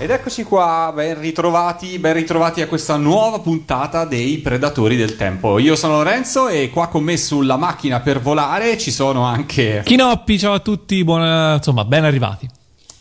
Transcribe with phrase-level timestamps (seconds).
[0.00, 5.58] Ed eccoci qua, ben ritrovati, ben ritrovati a questa nuova puntata dei Predatori del Tempo.
[5.58, 9.82] Io sono Lorenzo e qua con me sulla macchina per volare ci sono anche...
[9.84, 12.48] Chinoppi, ciao a tutti, buona, insomma, ben arrivati.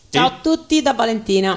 [0.09, 1.55] Ciao a tutti da Valentina.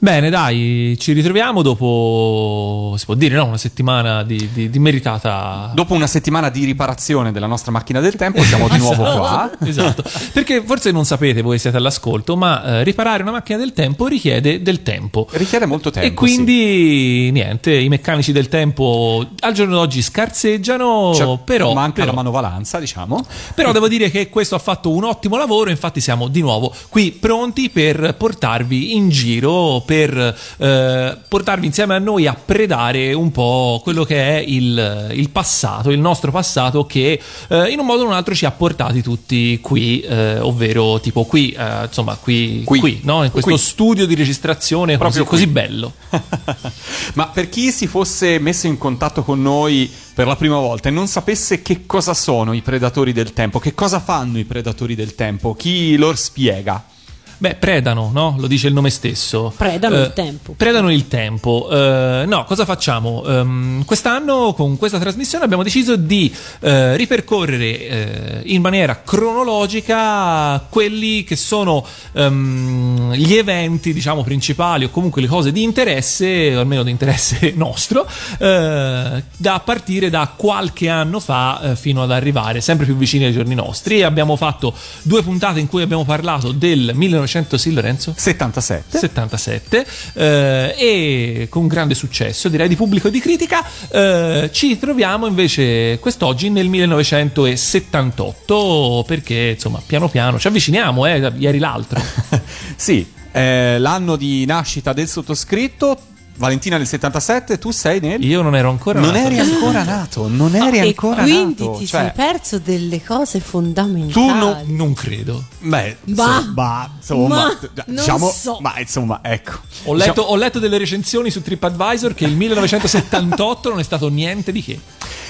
[0.00, 3.46] Bene, dai, ci ritroviamo dopo, si può dire, no?
[3.46, 5.72] una settimana di, di, di, meritata.
[5.74, 9.50] Dopo una settimana di riparazione della nostra macchina del tempo, siamo di nuovo qua.
[9.64, 14.06] esatto, perché forse non sapete, voi siete all'ascolto, ma eh, riparare una macchina del tempo
[14.06, 15.26] richiede del tempo.
[15.32, 16.06] Richiede molto tempo.
[16.06, 17.30] E quindi, sì.
[17.32, 21.72] niente, i meccanici del tempo al giorno d'oggi scarseggiano, cioè, però.
[21.72, 23.26] Manca però, la manovalanza, diciamo.
[23.52, 27.10] Però devo dire che questo ha fatto un ottimo lavoro, infatti siamo di nuovo qui
[27.10, 33.80] pronti per portarvi in giro per eh, portarvi insieme a noi a predare un po'
[33.82, 38.02] quello che è il, il passato, il nostro passato che eh, in un modo o
[38.02, 42.64] in un altro ci ha portati tutti qui, eh, ovvero tipo qui, eh, insomma qui,
[42.66, 43.24] qui, qui no?
[43.24, 43.58] in questo qui.
[43.58, 45.94] studio di registrazione così, così bello.
[47.14, 50.92] Ma per chi si fosse messo in contatto con noi per la prima volta e
[50.92, 55.14] non sapesse che cosa sono i predatori del tempo, che cosa fanno i predatori del
[55.14, 56.96] tempo, chi loro spiega?
[57.40, 58.34] Beh, predano, no?
[58.36, 59.52] Lo dice il nome stesso.
[59.56, 60.54] Predano uh, il tempo.
[60.56, 61.68] Predano il tempo.
[61.70, 63.22] Uh, no, cosa facciamo?
[63.24, 71.36] Um, quest'anno con questa trasmissione abbiamo deciso di uh, ripercorrere in maniera cronologica quelli che
[71.36, 76.90] sono um, gli eventi, diciamo, principali o comunque le cose di interesse, o almeno di
[76.90, 78.04] interesse nostro,
[78.38, 83.98] da partire da qualche anno fa fino ad arrivare sempre più vicini ai giorni nostri.
[83.98, 88.14] E abbiamo fatto due puntate in cui abbiamo parlato del 1900 1900 sì Lorenzo?
[88.16, 93.62] 77 77 eh, e con grande successo direi di pubblico e di critica.
[93.90, 101.58] Eh, ci troviamo invece quest'oggi nel 1978 perché insomma piano piano ci avviciniamo eh, ieri
[101.58, 102.00] l'altro.
[102.76, 105.98] Sì eh, l'anno di nascita del sottoscritto
[106.38, 108.24] Valentina nel 77, tu sei nel...
[108.24, 109.26] Io non ero ancora non nato.
[109.26, 111.78] eri ancora nato, non eri oh, ancora quindi nato.
[111.78, 114.12] ti cioè, sei perso delle cose fondamentali.
[114.12, 115.44] Tu no, non credo.
[115.58, 118.58] Beh, bah, insomma, insomma ma, diciamo, so.
[118.60, 119.58] ma insomma, ecco.
[119.84, 120.28] Ho letto, diciamo...
[120.28, 124.80] ho letto delle recensioni su TripAdvisor che il 1978 non è stato niente di che.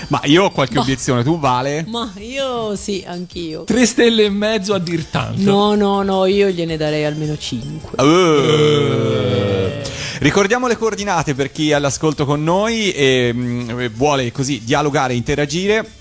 [0.08, 1.86] Ma io ho qualche ma, obiezione, tu vale?
[1.88, 3.64] Ma io sì, anch'io.
[3.64, 5.40] Tre stelle e mezzo a dir tanto.
[5.40, 8.02] No, no, no, io gliene darei almeno cinque.
[8.02, 9.86] Uh.
[10.20, 10.96] Ricordiamo le coordinate
[11.34, 15.97] per chi è all'ascolto con noi e mh, mm, vuole così dialogare interagire.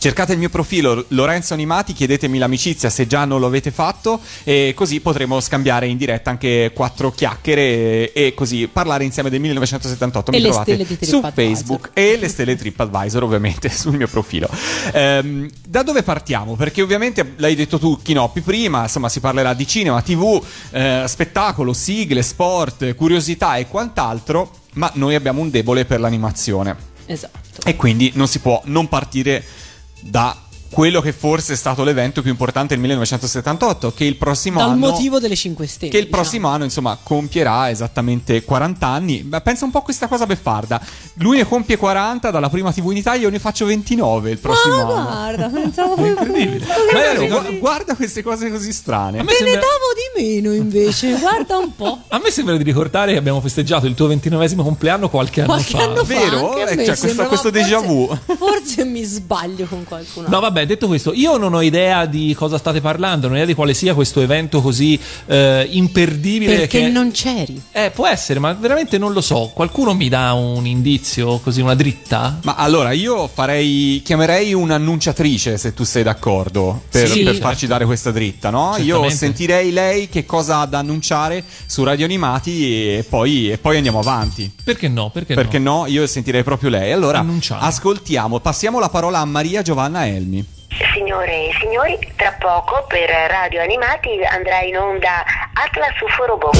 [0.00, 4.72] Cercate il mio profilo Lorenzo Animati, chiedetemi l'amicizia se già non lo avete fatto e
[4.74, 10.32] così potremo scambiare in diretta anche quattro chiacchiere e, e così parlare insieme del 1978.
[10.32, 14.48] E Mi trovate su Facebook e le stelle TripAdvisor ovviamente sul mio profilo.
[14.94, 16.56] Ehm, da dove partiamo?
[16.56, 21.74] Perché ovviamente l'hai detto tu Chinoppi prima, insomma si parlerà di cinema, tv, eh, spettacolo,
[21.74, 26.74] sigle, sport, curiosità e quant'altro, ma noi abbiamo un debole per l'animazione.
[27.04, 27.66] Esatto.
[27.66, 29.44] E quindi non si può non partire
[30.02, 30.36] da
[30.70, 34.90] quello che forse è stato l'evento più importante del 1978, che il prossimo Dal anno...
[34.90, 35.90] motivo delle 5 Stelle.
[35.90, 36.22] Che il diciamo.
[36.22, 39.22] prossimo anno, insomma, compierà esattamente 40 anni.
[39.28, 40.80] Ma pensa un po' a questa cosa beffarda.
[41.14, 44.76] Lui ne compie 40 dalla prima TV in Italia, io ne faccio 29 il prossimo
[44.76, 45.02] Ma anno.
[45.02, 46.06] guarda, pensavo che...
[46.06, 46.66] incredibile.
[46.66, 49.18] Ma è vero, gu- guarda queste cose così strane.
[49.18, 51.98] A me Me ne sembra- davo di meno invece, guarda un po'.
[52.08, 55.76] A me sembra di ricordare che abbiamo festeggiato il tuo ventinovesimo compleanno qualche anno Qualche
[55.76, 55.82] fa.
[55.84, 56.48] anno fa Vero?
[56.50, 57.88] anche a Eh, me cioè, sembra, questo- questo déjà forse-
[58.26, 58.36] vu.
[58.36, 60.34] Forse mi sbaglio con qualcun altro.
[60.34, 63.46] No, vabbè, detto questo, io non ho idea di cosa state parlando, non ho idea
[63.46, 66.56] di quale sia questo evento così eh, imperdibile.
[66.56, 66.88] Perché che...
[66.88, 67.60] non c'eri.
[67.72, 69.50] Eh, può essere, ma veramente non lo so.
[69.54, 72.38] Qualcuno mi dà un indizio, così una dritta?
[72.42, 74.00] Ma allora io farei.
[74.04, 77.18] chiamerei un'annunciatrice se tu sei d'accordo per, Sì.
[77.22, 77.40] per Certo.
[77.48, 78.74] farci dare questa dritta, no?
[78.78, 79.16] Io Certamente.
[79.16, 83.98] sentirei lei che cosa ha da annunciare su Radio Animati e poi, e poi andiamo
[84.00, 84.50] avanti.
[84.62, 85.10] Perché no?
[85.10, 85.86] Perché, Perché no?
[85.86, 86.92] Io sentirei proprio lei.
[86.92, 87.60] Allora, Annunciamo.
[87.62, 90.44] ascoltiamo, passiamo la parola a Maria Giovanna Elmi.
[90.94, 96.52] Signore e signori, tra poco per Radio Animati andrà in onda Atlas Uforobo.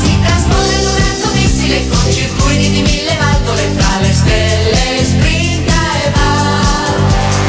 [0.00, 5.72] Si trasforma in un razzo missile con circuiti di mille valvole tra le stelle, sprinta
[6.04, 6.96] e va.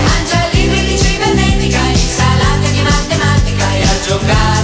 [0.05, 4.58] Mangia libri di cibernetica, insalate di matematica e a giocare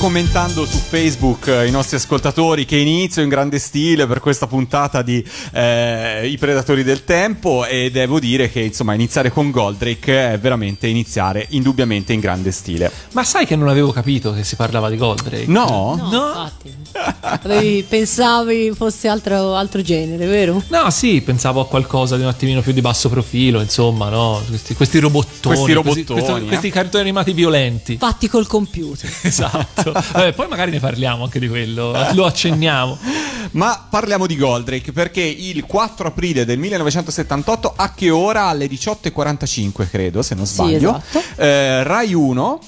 [0.00, 5.02] commentando su Facebook eh, i nostri ascoltatori che inizio in grande stile per questa puntata
[5.02, 10.38] di eh, I Predatori del Tempo e devo dire che insomma iniziare con Goldrake è
[10.38, 12.90] veramente iniziare indubbiamente in grande stile.
[13.12, 15.44] Ma sai che non avevo capito che si parlava di Goldrake?
[15.46, 15.94] No?
[15.96, 16.28] No, No.
[16.28, 16.78] infatti.
[17.20, 20.62] Avevi- pensavi fosse altro, altro genere, vero?
[20.68, 24.42] No, sì, pensavo a qualcosa di un attimino più di basso profilo, insomma, no?
[24.46, 25.56] Questi, questi robottoni.
[25.56, 26.44] Questi questi- robottoni, questo- eh.
[26.48, 27.96] questi cartoni animati violenti.
[27.96, 29.08] Fatti col computer.
[29.22, 29.92] Esatto.
[29.92, 32.98] Vabbè, poi magari ne parliamo anche di quello, lo accenniamo.
[33.52, 38.44] Ma parliamo di Goldrake perché il 4 aprile del 1978, a che ora?
[38.44, 41.22] Alle 18.45 credo, se non Sì, sbaglio, esatto.
[41.42, 42.58] eh, Rai 1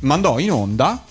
[0.00, 1.02] mandò in onda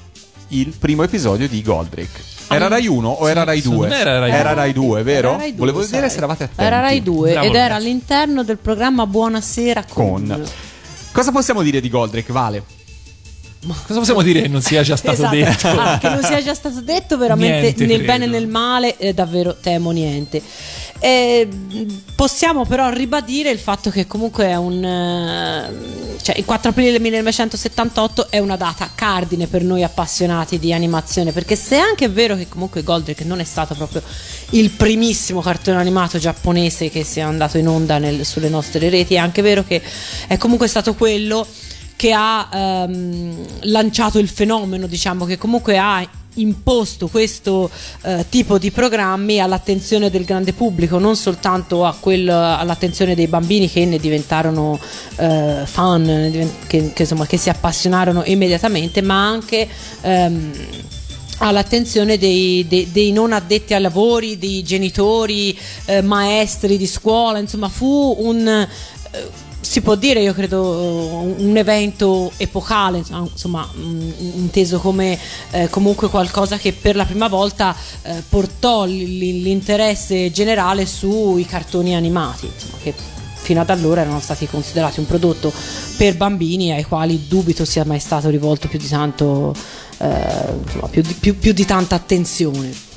[0.50, 2.28] il primo episodio di Goldrake.
[2.52, 3.72] Era Rai 1 o era Rai 2?
[3.72, 5.28] secondo me era Rai Era Rai 2, vero?
[5.30, 5.90] Era Rai due, Volevo sai.
[5.92, 6.64] vedere se eravate attenti.
[6.64, 7.82] Era Rai 2 Bravo ed era ragazzi.
[7.86, 10.26] all'interno del programma Buonasera con.
[10.28, 10.46] Con.
[11.12, 12.64] Cosa possiamo dire di Goldrake, Vale?
[13.86, 15.36] Cosa possiamo dire che non sia già stato Esatto.
[15.36, 15.68] detto?
[15.68, 18.12] Ah, che non sia già stato detto veramente Niente, nel credo.
[18.14, 20.42] bene e nel male, eh, davvero temo niente.
[21.02, 21.48] Eh,
[22.14, 28.30] possiamo però ribadire il fatto che comunque è un eh, cioè il 4 aprile 1978
[28.30, 32.50] è una data cardine per noi appassionati di animazione perché se è anche vero che
[32.50, 34.02] comunque Goldrake non è stato proprio
[34.50, 39.18] il primissimo cartone animato giapponese che sia andato in onda nel- sulle nostre reti è
[39.20, 39.82] anche vero che
[40.28, 41.48] è comunque stato quello
[41.96, 46.08] che ha ehm, lanciato il fenomeno, diciamo che comunque ha
[46.42, 47.70] imposto questo
[48.02, 53.86] eh, tipo di programmi all'attenzione del grande pubblico, non soltanto quel- all'attenzione dei bambini che
[53.86, 54.80] ne diventarono
[55.18, 56.32] eh, fan,
[56.68, 59.68] che, che, insomma, che si appassionarono immediatamente, ma anche
[60.02, 60.52] ehm,
[61.40, 67.70] all'attenzione dei, dei- dei non addetti ai lavori, dei genitori, eh, maestri di scuola, insomma
[67.70, 68.68] fu un...
[69.70, 75.18] eh, si può dire, io credo, un un evento epocale, insomma, insomma, mm, inteso come
[75.52, 82.46] eh, comunque qualcosa che per la prima volta eh, portò l'interesse generale sui cartoni animati,
[82.46, 82.94] insomma, che
[83.42, 85.52] fino ad allora erano stati considerati un prodotto
[85.98, 89.56] per bambini ai quali dubito sia mai stato rivolto più di tanto,
[89.98, 92.89] eh, insomma, più di- più- più di tanta attenzione.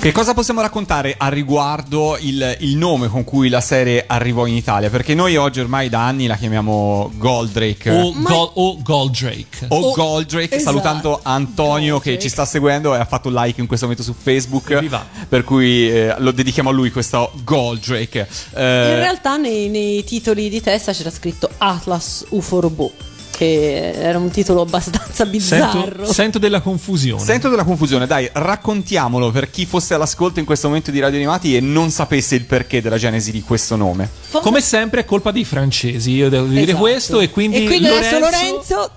[0.00, 4.54] Che cosa possiamo raccontare a riguardo il, il nome con cui la serie arrivò in
[4.54, 4.90] Italia?
[4.90, 7.90] Perché noi oggi ormai da anni la chiamiamo Goldrake.
[7.90, 9.66] O, Gol- o Goldrake.
[9.68, 10.62] o Oh, Goldrake, esatto.
[10.62, 12.20] salutando Antonio che Goldrake.
[12.20, 14.70] ci sta seguendo e ha fatto un like in questo momento su Facebook.
[14.70, 15.06] Evviva.
[15.28, 18.28] Per cui eh, lo dedichiamo a lui questo Goldrake.
[18.54, 22.92] Eh, In realtà nei, nei titoli di testa c'era scritto Atlas UFO Robot,
[23.36, 25.96] che era un titolo abbastanza bizzarro.
[26.04, 27.22] Sento, sento della confusione.
[27.22, 31.56] Sento della confusione, dai, raccontiamolo per chi fosse all'ascolto in questo momento di Radio Animati
[31.56, 34.08] e non sapesse il perché della genesi di questo nome.
[34.28, 36.78] Fo- Come sempre è colpa dei francesi, io devo dire Esatto.
[36.78, 38.90] questo e quindi, adesso Lorenzo, Lorenzo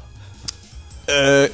[1.05, 1.51] Eh,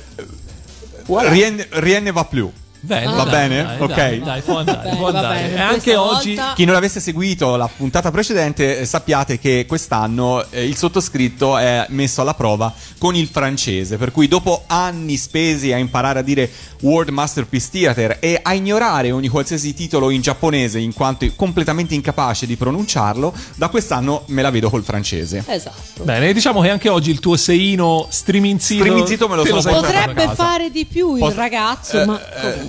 [1.30, 2.52] rien, rien ne va più.
[2.86, 3.64] Bene, Va dai, bene?
[3.64, 3.96] dai, ok.
[3.96, 5.40] Dai, dai, può andare, Bene, può andare.
[5.40, 9.40] bene, E anche questa oggi volta- Chi non avesse seguito la puntata precedente, eh, sappiate
[9.40, 13.96] che quest'anno eh, il sottoscritto è messo alla prova con il francese.
[13.96, 19.12] Per cui, dopo anni spesi a imparare a dire World Masterpiece Theater e a ignorare
[19.12, 24.50] ogni qualsiasi titolo in giapponese, in quanto completamente incapace di pronunciarlo, da quest'anno me la
[24.52, 25.42] vedo col francese.
[25.48, 26.04] Esatto.
[26.04, 30.70] Bene, diciamo che anche oggi il tuo seino striminzito, Striminzito me lo sono Potrebbe fare
[30.70, 32.20] di più il Posso- ragazzo, Eh, ma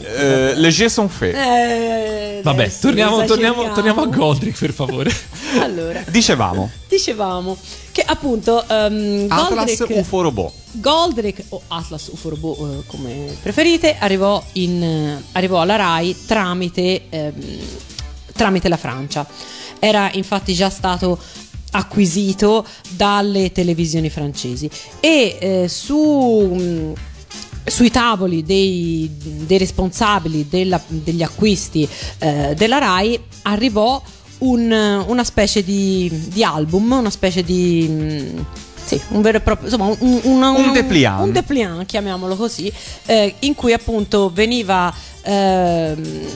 [0.07, 1.37] eh, les jeux sont faits.
[1.37, 5.11] Eh, Vabbè, adesso torniamo, torniamo, torniamo a Goldrick per favore.
[5.61, 7.57] Allora, Dicevamo, dicevamo
[7.93, 10.53] che appunto um, Atlas UFO Robot.
[10.73, 17.03] Goldrake o Atlas UFO Robot eh, come preferite arrivò, in, eh, arrivò alla RAI tramite,
[17.09, 17.59] ehm,
[18.35, 19.25] tramite la Francia.
[19.79, 21.21] Era infatti già stato
[21.71, 24.69] acquisito dalle televisioni francesi
[24.99, 25.97] e eh, su
[26.53, 26.93] mh,
[27.67, 29.11] sui tavoli dei,
[29.47, 34.01] dei responsabili della- degli acquisti eh, della RAI arrivò
[34.39, 37.87] un- una specie di, di album, una specie di...
[37.89, 38.39] mm,
[38.85, 41.23] sì, un vero e proprio, insomma, un, una- Un una- dépliant.
[41.23, 42.71] un dépliant, chiamiamolo così,
[43.07, 44.93] eh, in cui appunto veniva...
[45.23, 46.27] ehm,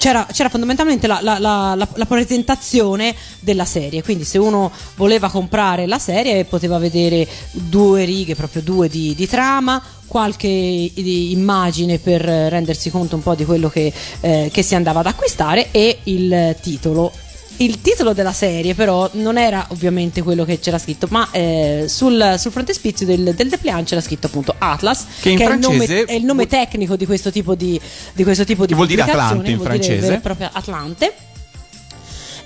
[0.00, 5.86] c'era, c'era fondamentalmente la, la- la- la- presentazione della serie, quindi se uno voleva comprare
[5.86, 12.88] la serie poteva vedere due righe, proprio due di, di trama, qualche immagine per rendersi
[12.90, 17.12] conto un po' di quello che, eh, che si andava ad acquistare e il titolo.
[17.60, 22.36] Il titolo della serie però non era ovviamente quello che c'era scritto, ma eh, sul,
[22.38, 26.04] sul frontespizio del, del dépliant c'era scritto appunto Atlas, Che in è, il nome, francese
[26.04, 27.78] è il nome tecnico di questo tipo di,
[28.14, 30.00] di questo tipo di Che vuol dire Atlante in vuol dire francese.
[30.06, 31.12] vero e proprio Atlante.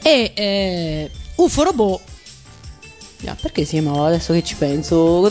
[0.02, 2.00] E eh, UFO Robot
[3.40, 5.26] perché si chiamava adesso che ci penso?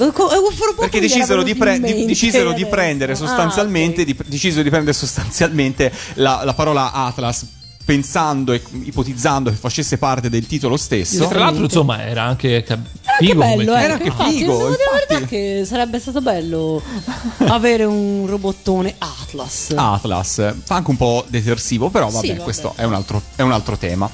[0.80, 4.08] Perché decisero, di, pre- di- mente decisero di prendere Ah, sostanzialmente, ok.
[4.08, 7.46] di, decisero di prendere sostanzialmente la, la parola Atlas
[7.86, 11.28] pensando e ipotizzando che facesse parte del titolo stesso.
[11.28, 12.63] Tra l'altro, insomma, era anche
[13.20, 14.84] figo come bello, Era che anche infatti, figo, infatti.
[15.10, 16.82] verità che sarebbe stato bello
[17.48, 19.74] avere un robottone Atlas.
[19.75, 22.44] Atlas fa anche un po' detersivo, però vabbè, Sì, vabbè.
[22.44, 24.10] questo è un altro, è un altro tema.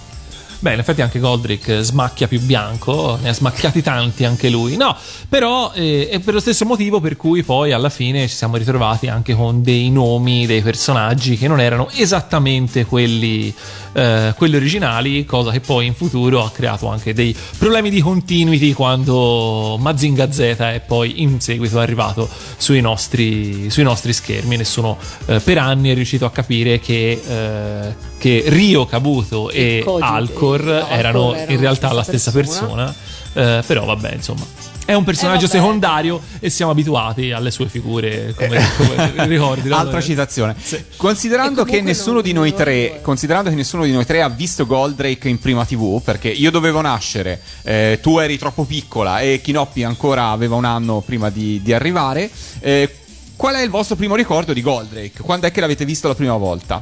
[0.62, 4.76] Beh, in effetti anche Goldrick smacchia più bianco, ne ha smacchiati tanti anche lui.
[4.76, 4.94] No,
[5.30, 9.08] però eh, è per lo stesso motivo per cui poi alla fine ci siamo ritrovati
[9.08, 13.54] anche con dei nomi dei personaggi che non erano esattamente quelli,
[13.94, 18.74] eh, quelli originali, cosa che poi in futuro ha creato anche dei problemi di continuity
[18.74, 24.58] quando Mazinga Z è poi in seguito arrivato sui nostri, sui nostri schermi.
[24.58, 24.98] Nessuno
[25.28, 30.88] eh, per anni è riuscito a capire che, eh, che Rio Kabuto e Alcor no,
[30.90, 32.94] erano Alcor era in realtà la stessa stessa persona,
[33.34, 34.46] eh, però vabbè insomma
[34.86, 39.70] è un personaggio Eh, secondario e siamo abituati alle sue figure come, come ricordi?
[39.70, 40.56] Altra citazione.
[40.98, 43.02] Considerando E che nessuno non- di noi tre, ricordo.
[43.04, 46.82] considerando che nessuno di noi tre ha visto Goldrake in prima TV, perché io dovevo
[46.82, 51.72] nascere, eh, tu eri troppo piccola e Kinoppi ancora aveva un anno prima di, di
[51.72, 52.28] arrivare.
[52.60, 52.90] eh,
[53.36, 55.22] qual è il vostro primo ricordo di Goldrake?
[55.22, 56.82] Quando è che l'avete visto la prima volta?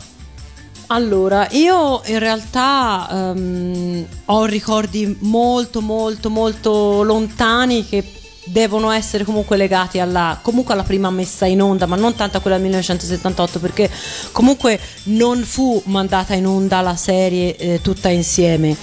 [0.88, 8.04] Allora, io in realtà ehm, ho ricordi molto, molto, molto lontani che
[8.46, 12.40] devono essere comunque legati alla, comunque alla prima messa in onda, ma non tanto a
[12.40, 13.90] quella del 1978, perché
[14.32, 18.76] comunque non fu mandata in onda la serie eh, tutta insieme.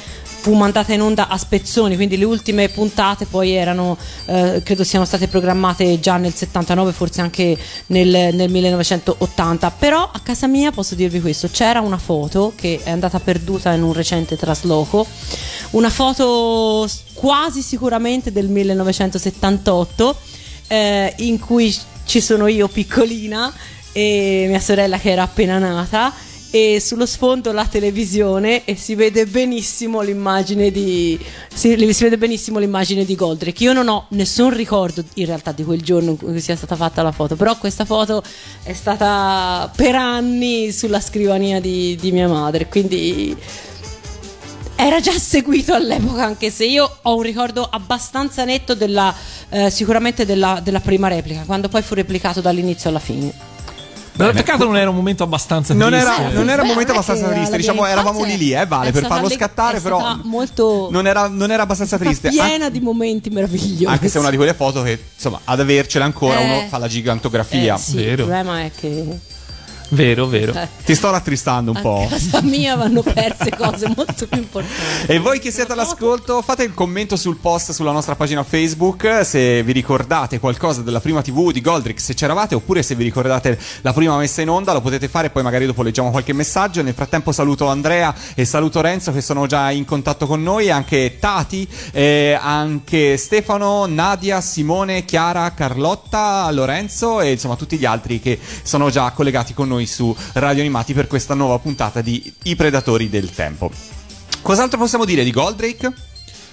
[0.44, 3.96] Fu mandata in onda a spezzoni, quindi le ultime puntate poi erano,
[4.26, 9.70] eh, credo siano state programmate già nel 79, forse anche nel, nel 1980.
[9.70, 13.82] Però a casa mia posso dirvi questo: c'era una foto che è andata perduta in
[13.82, 15.06] un recente trasloco,
[15.70, 20.16] una foto quasi sicuramente del 1978,
[20.66, 21.74] eh, in cui
[22.04, 23.50] ci sono io piccolina
[23.92, 26.12] e mia sorella che era appena nata.
[26.54, 31.18] E sullo sfondo la televisione e si vede benissimo l'immagine di
[31.52, 33.64] si, si vede benissimo l'immagine di Goldrake.
[33.64, 37.02] Io non ho nessun ricordo in realtà di quel giorno in cui sia stata fatta
[37.02, 38.22] la foto, però questa foto
[38.62, 43.36] è stata per anni sulla scrivania di, di mia madre, quindi
[44.76, 49.12] era già seguito all'epoca, anche se io ho un ricordo abbastanza netto della,
[49.48, 53.53] eh, sicuramente della, della prima replica, quando poi fu replicato dall'inizio alla fine.
[54.16, 56.08] Beh, peccato non era un momento abbastanza Non triste.
[56.08, 59.28] era, non era un momento abbastanza triste, diciamo eravamo lì lì, eh, vale, per farlo
[59.28, 62.28] scattare, però molto non era, non era abbastanza triste.
[62.28, 63.84] piena An- di momenti meravigliosi.
[63.86, 66.44] anche se è una di quelle foto che, insomma, ad avercela ancora Eh.
[66.44, 67.74] uno fa la gigantografia.
[67.74, 68.10] Eh, sì, Vero.
[68.10, 69.18] Il problema è che
[69.90, 70.52] Vero, vero.
[70.54, 72.04] eh, Ti sto rattristando un po'.
[72.04, 74.72] a casa mia vanno perse cose molto più importanti.
[75.06, 79.62] E voi che siete all'ascolto, fate il commento sul post sulla nostra pagina Facebook se
[79.62, 83.92] vi ricordate qualcosa della prima TV di Goldrick, se c'eravate, oppure se vi ricordate la
[83.92, 86.82] prima messa in onda, lo potete fare, poi magari dopo leggiamo qualche messaggio.
[86.82, 91.18] Nel frattempo saluto Andrea e saluto Renzo che sono già in contatto con noi, anche
[91.20, 98.38] Tati, eh, anche Stefano, Nadia, Simone, Chiara, Carlotta, Lorenzo e insomma tutti gli altri che
[98.62, 103.08] sono già collegati con noi su Radio Animati per questa nuova puntata di I Predatori
[103.08, 103.70] del Tempo.
[104.42, 105.92] Cos'altro possiamo dire di Goldrake?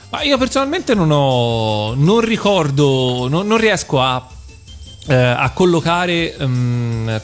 [0.10, 1.94] Ma io personalmente non ho.
[1.94, 3.28] Non ricordo.
[3.30, 4.28] Non, non riesco a.
[5.08, 6.36] eh, a collocare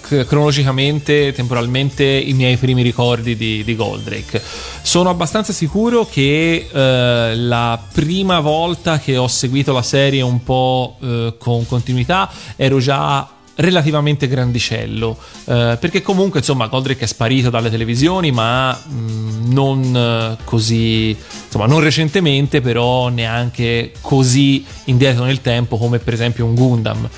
[0.01, 4.41] c- cronologicamente, temporalmente i miei primi ricordi di, di Goldrake.
[4.81, 10.97] Sono abbastanza sicuro che eh, la prima volta che ho seguito la serie un po'
[11.01, 13.27] eh, con continuità ero già
[13.57, 20.43] relativamente grandicello eh, perché comunque insomma Goldrake è sparito dalle televisioni ma mh, non eh,
[20.43, 27.09] così insomma non recentemente però neanche così indietro nel tempo come per esempio un Gundam.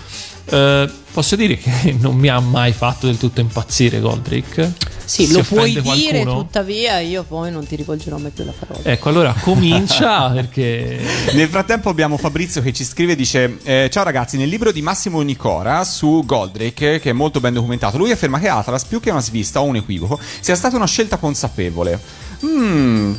[0.51, 0.89] Eh,
[1.20, 4.72] posso dire che non mi ha mai fatto del tutto impazzire Goldrake
[5.04, 6.44] Sì, Si lo puoi offende dire, qualcuno?
[6.44, 8.80] tuttavia io poi non ti rivolgerò mai più la parola.
[8.90, 10.98] ecco allora comincia perché
[11.34, 14.82] Nel frattempo abbiamo Fabrizio che ci scrive e dice eh, Ciao ragazzi, nel libro di
[14.82, 19.12] Massimo Nicora su Goldrake, che è molto ben documentato, lui afferma che Atlas, più che
[19.12, 22.28] una svista o un equivoco, sia stata una scelta consapevole.
[22.46, 23.13] Mm,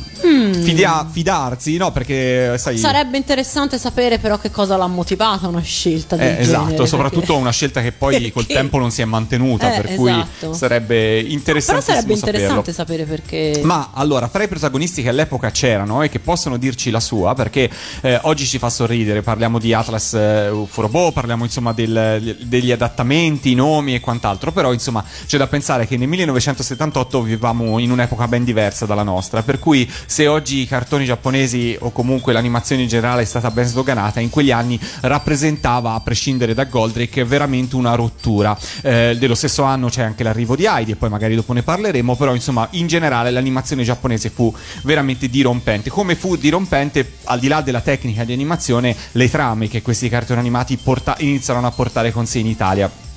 [0.63, 1.91] fidia- fidarsi, no?
[1.91, 2.77] Perché sai...
[2.77, 7.19] Sarebbe interessante sapere però che cosa l'ha motivata una scelta del Eh, esatto, genere, soprattutto
[7.27, 10.53] perché- una scelta che poi col tempo non si è mantenuta, Eh, per cui esatto.
[10.53, 12.37] sarebbe però interessantissimo sarebbe saperlo.
[12.39, 13.61] interessante sapere perché.
[13.63, 17.69] Ma allora, fra i protagonisti che all'epoca c'erano e che possono dirci la sua, perché
[18.01, 23.51] eh, oggi ci fa sorridere, parliamo di Atlas eh, Uforobo, parliamo insomma del- degli adattamenti,
[23.51, 28.27] i nomi e quant'altro, però insomma c'è da pensare che nel 1978 vivevamo in un'epoca
[28.27, 29.09] ben diversa dalla nostra,
[29.43, 33.65] per cui se oggi i cartoni giapponesi o comunque l'animazione in generale è stata ben
[33.65, 38.57] sdoganata, in quegli anni rappresentava, a prescindere da Goldrake, veramente una rottura.
[38.81, 42.15] Eh, dello stesso anno c'è anche l'arrivo di Heidi e poi magari dopo ne parleremo,
[42.15, 45.89] però insomma in generale l'animazione giapponese fu veramente dirompente.
[45.89, 50.39] Come fu dirompente, al di là della tecnica di animazione, le trame che questi cartoni
[50.39, 53.10] animati porta- iniziarono a portare con sé in Italia.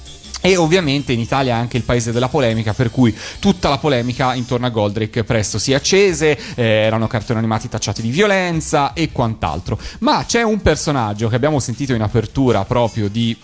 [0.46, 4.34] E ovviamente in Italia è anche il paese della polemica, per cui tutta la polemica
[4.34, 9.78] intorno a Goldrake presto si accese, eh, erano cartoni animati tacciati di violenza e quant'altro.
[10.00, 13.34] Ma c'è un personaggio che abbiamo sentito in apertura proprio di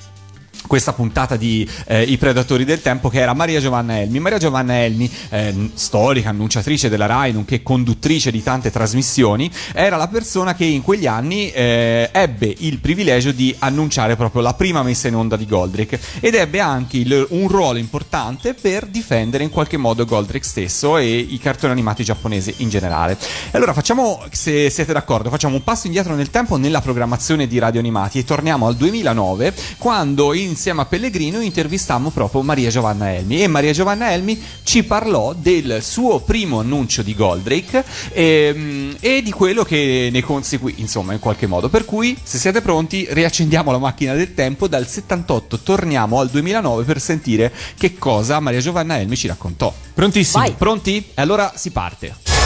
[0.70, 4.20] questa puntata di eh, I Predatori del Tempo che era Maria Giovanna Elmi.
[4.20, 10.06] Maria Giovanna Elmi, eh, storica, annunciatrice della RAI, nonché conduttrice di tante trasmissioni, era la
[10.06, 15.08] persona che in quegli anni eh, ebbe il privilegio di annunciare proprio la prima messa
[15.08, 19.76] in onda di Goldrake ed ebbe anche il- un ruolo importante per difendere in qualche
[19.76, 23.18] modo Goldrake stesso e i cartoni animati giapponesi in generale.
[23.50, 27.80] Allora facciamo, se siete d'accordo, facciamo un passo indietro nel tempo nella programmazione di Radio
[27.80, 33.46] Animati e torniamo al 2009 quando insieme a Pellegrino intervistammo proprio Maria Giovanna Elmi e
[33.46, 39.64] Maria Giovanna Elmi ci parlò del suo primo annuncio di Goldrake ehm, e, di quello
[39.64, 44.12] che ne conseguì insomma in qualche modo per cui se siete pronti riaccendiamo la macchina
[44.12, 49.28] del tempo dal 78 torniamo al 2009 per sentire che cosa Maria Giovanna Elmi ci
[49.28, 50.42] raccontò Prontissimo.
[50.42, 50.52] Vai.
[50.52, 50.98] pronti?
[51.14, 52.39] E allora si parte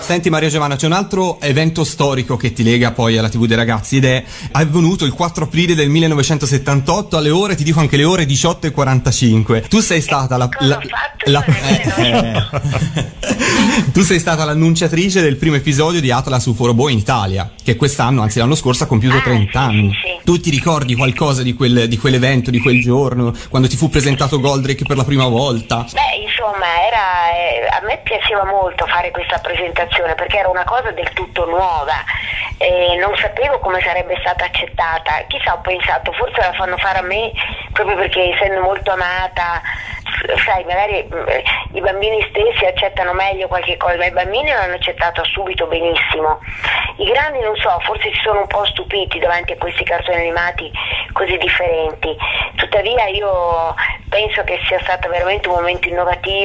[0.00, 3.56] Senti Maria Giovanna, c'è un altro evento storico che ti lega poi alla TV dei
[3.56, 8.02] ragazzi ed è avvenuto il 4 aprile del 1978 alle ore, ti dico anche le
[8.02, 9.66] ore 18 e 45.
[9.68, 10.48] Tu sei stata la...
[10.60, 10.80] La-
[11.26, 12.42] la- eh.
[13.92, 18.40] tu sei stata l'annunciatrice del primo episodio di Atlas Uforobo in Italia, che quest'anno, anzi
[18.40, 19.90] l'anno scorso, ha compiuto Ah, 30 sì, anni.
[19.92, 20.24] sì.
[20.24, 24.40] Tu ti ricordi qualcosa di, quel- di quell'evento, di quel giorno, quando ti fu presentato
[24.40, 25.86] Goldrake per la prima volta?
[25.92, 25.98] Beh,
[26.50, 31.10] insomma, era, eh, a me piaceva molto fare questa presentazione perché era una cosa del
[31.12, 31.94] tutto nuova.
[32.62, 35.24] e non sapevo come sarebbe stata accettata.
[35.28, 37.32] Chissà, ho pensato, forse la fanno fare a me
[37.72, 39.62] proprio perché essendo molto amata,
[40.44, 45.24] sai, magari mm, i bambini stessi accettano meglio qualche cosa, ma i bambini l'hanno accettato
[45.24, 46.40] subito benissimo.
[46.96, 50.70] I grandi non so, forse si sono un po' stupiti davanti a questi cartoni animati
[51.12, 52.14] così differenti.
[52.56, 53.74] Tuttavia io
[54.08, 56.39] penso che sia stato veramente un momento innovativo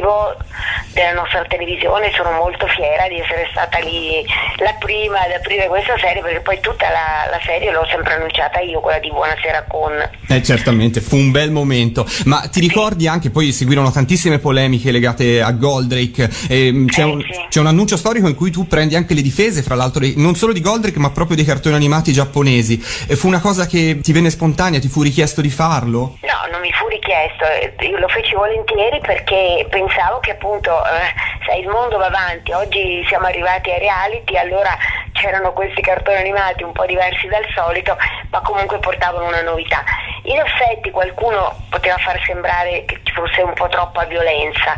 [0.94, 4.24] della nostra televisione, sono molto fiera di essere stata lì
[4.58, 8.60] la prima ad aprire questa serie perché poi tutta la, la serie l'ho sempre annunciata
[8.60, 9.92] io, quella di Buonasera con.
[10.28, 12.06] Eh, certamente, fu un bel momento.
[12.26, 16.28] Ma ti ricordi anche, poi seguirono tantissime polemiche legate a Goldrake.
[16.28, 17.46] c'è, Eh, un, sì.
[17.50, 20.54] c'è un annuncio storico in cui tu prendi anche le difese, fra l'altro, non solo
[20.54, 22.82] di Goldrake, ma proprio dei cartoni animati giapponesi.
[23.08, 26.18] E fu una cosa che ti venne spontanea, ti fu richiesto di farlo?
[26.22, 31.14] No, non mi fu richiesto, eh, io lo feci volentieri perché pensavo che appunto, eh,
[31.46, 34.78] sai, il mondo va avanti, oggi siamo arrivati ai reality, allora
[35.12, 37.98] c'erano questi cartoni animati un po' diversi dal solito,
[38.30, 39.84] ma comunque portavano una novità.
[40.24, 44.78] In effetti qualcuno poteva far sembrare che ci fosse un po' troppa violenza.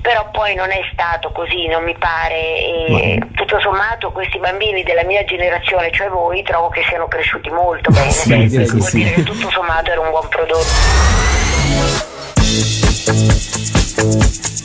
[0.00, 5.02] Però poi non è stato così, non mi pare, e tutto sommato questi bambini della
[5.02, 8.12] mia generazione, cioè voi, trovo che siano cresciuti molto bene.
[8.12, 8.96] sì, sì.
[8.98, 10.64] dire che tutto sommato era un buon prodotto.
[13.98, 14.55] Le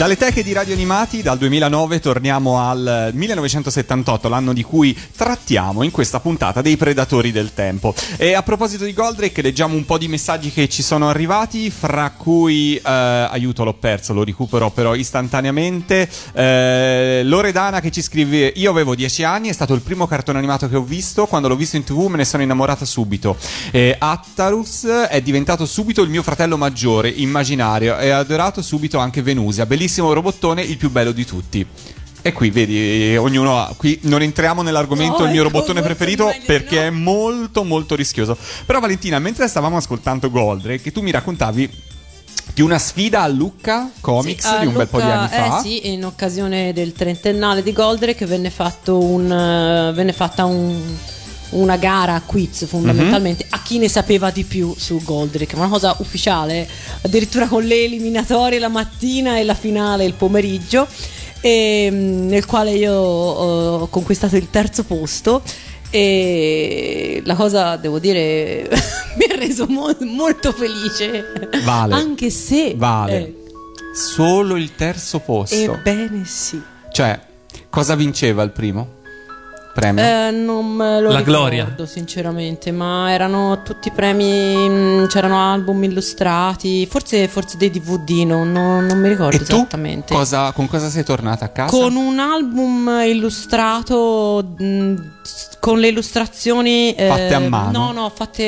[0.00, 5.90] dalle teche di Radio Animati, dal 2009, torniamo al 1978, l'anno di cui trattiamo in
[5.90, 7.94] questa puntata dei Predatori del Tempo.
[8.16, 12.12] E a proposito di Goldrake, leggiamo un po' di messaggi che ci sono arrivati, fra
[12.12, 16.08] cui, eh, aiuto, l'ho perso, lo recupero però istantaneamente.
[16.32, 20.66] Eh, Loredana che ci scrive: Io avevo 10 anni, è stato il primo cartone animato
[20.66, 21.26] che ho visto.
[21.26, 23.36] Quando l'ho visto in tv me ne sono innamorata subito.
[23.70, 29.20] Eh, Attarus è diventato subito il mio fratello maggiore, immaginario, e ha adorato subito anche
[29.20, 31.66] Venusia, bellissimo robottone, il più bello di tutti.
[32.22, 33.72] E qui vedi, ognuno ha.
[33.76, 36.82] Qui non entriamo nell'argomento No, il mio ecco, robottone preferito perché no.
[36.82, 38.36] è molto molto rischioso.
[38.66, 41.70] Però Valentina, mentre stavamo ascoltando Goldrake, tu mi raccontavi
[42.52, 45.28] di una sfida a Lucca Comics Sì, a di un bel po' di Lucca- anni
[45.28, 45.58] fa.
[45.58, 50.98] Eh sì, in occasione del trentennale di Goldrake venne, fatto un, eh, venne fatta un-
[51.50, 53.50] una gara a quiz fondamentalmente Mhm.
[53.54, 56.68] a chi ne sapeva di più su Goldrake, ma una cosa ufficiale,
[57.02, 60.86] addirittura con le eliminatorie la mattina e la finale il pomeriggio,
[61.40, 65.42] e, mm, nel quale io ho conquistato il terzo posto.
[65.92, 68.68] E la cosa, devo dire,
[69.18, 71.50] mi ha reso mo- molto felice.
[71.64, 71.94] Vale.
[71.94, 72.74] Anche se.
[72.76, 73.16] Vale.
[73.18, 73.34] eh,
[73.92, 75.54] Solo il terzo posto.
[75.74, 76.60] Ebbene sì.
[76.92, 77.18] Cioè,
[77.68, 78.98] cosa vinceva il primo?
[79.72, 80.02] Premio?
[80.04, 81.74] Eh, non me lo La ricordo gloria.
[81.86, 88.84] sinceramente, ma erano tutti premi, mh, c'erano album illustrati, forse, forse dei DVD, non, non-
[88.86, 90.12] non mi ricordo e tu esattamente.
[90.14, 91.70] cosa- con cosa sei tornata a casa?
[91.76, 94.94] Con un album illustrato mh,
[95.60, 97.70] con le illustrazioni eh, Fatte a mano?
[97.70, 98.42] No, no, fatte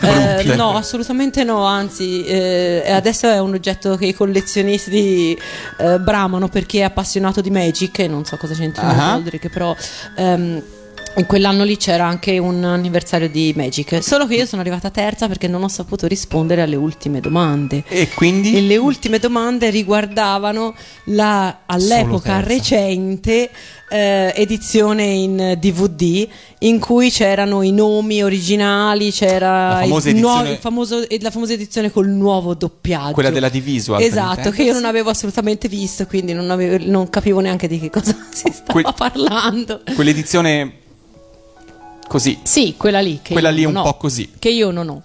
[0.00, 5.38] eh, no, assolutamente no, anzi eh, adesso è un oggetto che i collezionisti
[5.78, 9.12] eh, bramano per chi è appassionato di Magic e non so cosa c'entra Ah.
[9.12, 9.74] Goldrake, però
[10.32, 10.62] ehm,
[11.16, 15.28] in quell'anno lì c'era anche un anniversario di Magic, solo che io sono arrivata terza
[15.28, 17.84] perché non ho saputo rispondere alle ultime domande.
[17.88, 18.56] E quindi?
[18.56, 23.50] E le ultime domande riguardavano la all'epoca recente
[23.90, 26.26] eh, edizione in DVD
[26.60, 31.18] in cui c'erano i nomi originali, c'era La famosa il nuovo- edizione- il famoso- e
[31.20, 33.12] la famosa edizione col nuovo doppiaggio.
[33.12, 33.50] Quella della
[33.98, 37.78] per Esatto, che io non avevo assolutamente visto, quindi non, avevo- non capivo neanche di
[37.78, 39.82] che cosa si stava Que- parlando.
[39.94, 40.76] Quell'edizione
[42.12, 42.38] così.
[42.42, 43.20] Sì, quella lì.
[43.26, 43.82] Quella lì un ho.
[43.82, 44.32] po' così.
[44.38, 45.02] Che io non ho.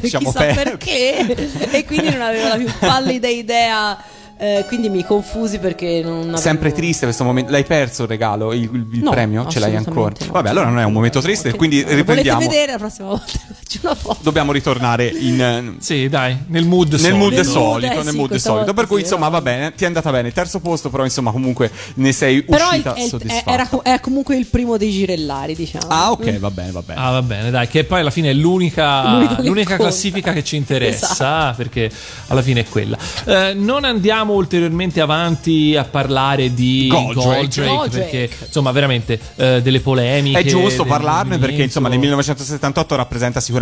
[0.00, 1.70] diciamo Chissà per- perché.
[1.70, 3.96] e quindi non avevo la più pallida idea.
[4.36, 6.36] eh, quindi mi confusi perché non avevo...
[6.38, 7.50] Sempre triste questo momento.
[7.52, 9.46] L'hai perso il regalo, il, il No, premio?
[9.48, 10.12] Ce l'hai ancora?
[10.18, 10.32] no.
[10.32, 11.56] Vabbè, allora non è un momento triste, Ok.
[11.56, 12.38] quindi riprendiamo.
[12.40, 13.32] Volete vedere la prossima volta?
[13.70, 14.18] Faccio una foto.
[14.22, 17.16] Dobbiamo ritornare in, eh, Sì, dai, nel mood nel solito.
[17.18, 18.74] mood Nel mood, solito, eh nel sì, mood solito.
[18.74, 20.32] Per cui, sì, insomma, va bene, ti è andata bene.
[20.32, 23.50] Terzo posto, però, insomma, comunque ne sei Però uscita è, è- soddisfatta.
[23.52, 25.86] era, è comunque il primo dei girellari, diciamo.
[25.86, 27.00] Ah, ok, va bene, va bene.
[27.00, 31.12] Ah, va bene, dai, che poi alla fine è l'unica, l'unica classifica che ci interessa,
[31.12, 31.56] Esatto.
[31.56, 31.88] perché
[32.26, 32.98] alla fine è quella.
[33.24, 37.88] Eh, non andiamo ulteriormente avanti a parlare di Goldrake.
[37.88, 40.40] Perché insomma, veramente eh, delle polemiche.
[40.40, 41.98] È giusto parlarne perché insomma nel movimento.
[42.00, 43.58] 1978 rappresenta sicuramente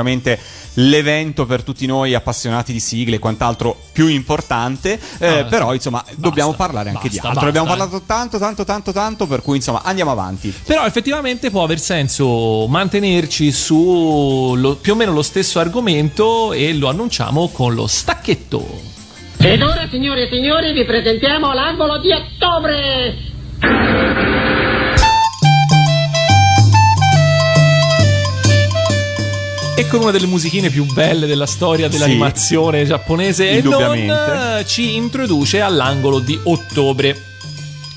[0.75, 6.05] l'evento per tutti noi appassionati di sigle e quant'altro più importante, eh, Ah, però insomma
[6.17, 7.45] dobbiamo basta, parlare anche di basta, altro.
[7.47, 7.79] basta, Abbiamo eh.
[7.79, 10.55] parlato tanto tanto tanto tanto per cui insomma andiamo avanti.
[10.65, 16.75] Però effettivamente può aver senso mantenerci su lo- più o meno lo stesso argomento e
[16.75, 18.97] lo annunciamo con lo stacchetto.
[19.41, 24.57] Ed ora, signore e signori, vi presentiamo l'angolo di ottobre!
[29.79, 34.97] E con una delle musichine più belle della storia dell'animazione giapponese e non eh, ci
[34.97, 37.17] introduce all'angolo di ottobre.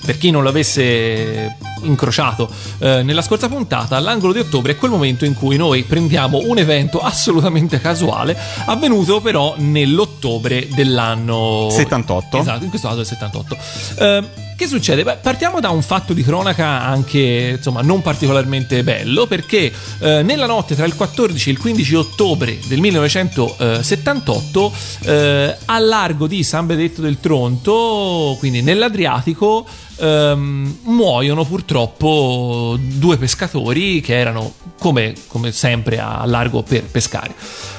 [0.06, 5.26] Per chi non l'avesse incrociato eh, nella scorsa puntata, l'angolo di ottobre è quel momento
[5.26, 12.38] in cui noi prendiamo un evento assolutamente casuale, avvenuto però nell'ottobre dell'anno 78.
[12.38, 13.58] Esatto, in questo caso il 78.
[13.98, 14.24] Eh,
[14.62, 15.02] che succede?
[15.02, 20.46] Beh, partiamo da un fatto di cronaca anche insomma non particolarmente bello perché eh, nella
[20.46, 24.72] notte tra il 14 e il 15 ottobre del 1978
[25.06, 34.00] eh, al largo di San Benedetto del Tronto, quindi nell'Adriatico, ehm, muoiono purtroppo due pescatori
[34.00, 37.34] che erano come, come sempre a largo per pescare.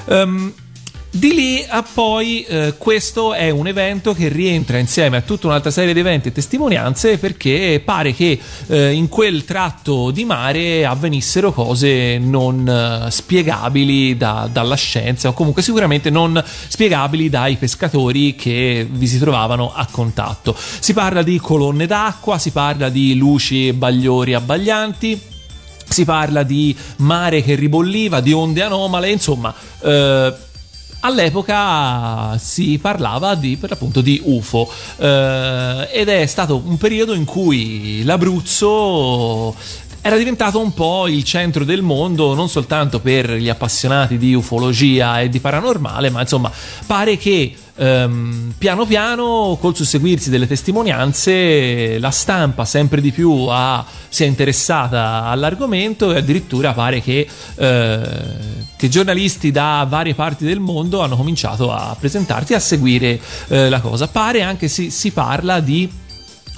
[0.06, 0.52] Ehm,
[1.14, 5.70] di lì a poi eh, questo è un evento che rientra insieme a tutta un'altra
[5.70, 11.52] serie di eventi e testimonianze perché pare che eh, in quel tratto di mare avvenissero
[11.52, 18.88] cose non eh, spiegabili da- dalla scienza o comunque sicuramente non spiegabili dai pescatori che
[18.90, 20.56] vi si trovavano a contatto.
[20.56, 25.20] Si parla di colonne d'acqua, si parla di luci e bagliori abbaglianti.
[25.86, 30.32] Si parla di mare che ribolliva, di onde anomale, insomma, eh,
[31.04, 37.24] all'epoca si parlava di, per l'appunto di UFO eh, ed è stato un periodo in
[37.24, 39.54] cui l'Abruzzo
[40.04, 45.20] era diventato un po' il centro del mondo non soltanto per gli appassionati di ufologia
[45.20, 46.50] e di paranormale, ma insomma
[46.86, 53.84] pare che ehm, piano piano col susseguirsi delle testimonianze la stampa sempre di più ha-
[54.08, 58.00] si è interessata all'argomento e addirittura pare che, eh,
[58.76, 63.68] che giornalisti da varie parti del mondo hanno cominciato a presentarsi e a seguire eh,
[63.68, 64.08] la cosa.
[64.08, 65.90] Pare anche si, si parla di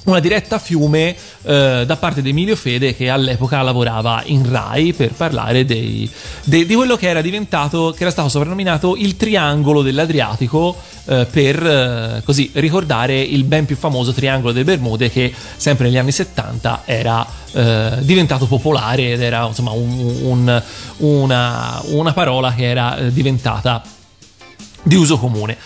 [0.05, 4.93] una diretta a fiume eh, da parte di Emilio Fede che all'epoca lavorava in Rai
[4.93, 6.09] per parlare dei-
[6.45, 11.67] de- di quello che era diventato, che era stato soprannominato il triangolo dell'Adriatico eh, per
[11.67, 16.83] eh, così ricordare il ben più famoso triangolo delle Bermude che sempre negli anni 70
[16.85, 20.63] era eh, diventato popolare ed era insomma un- un-
[20.99, 23.83] una, una parola che era eh, diventata
[24.83, 25.57] di uso comune.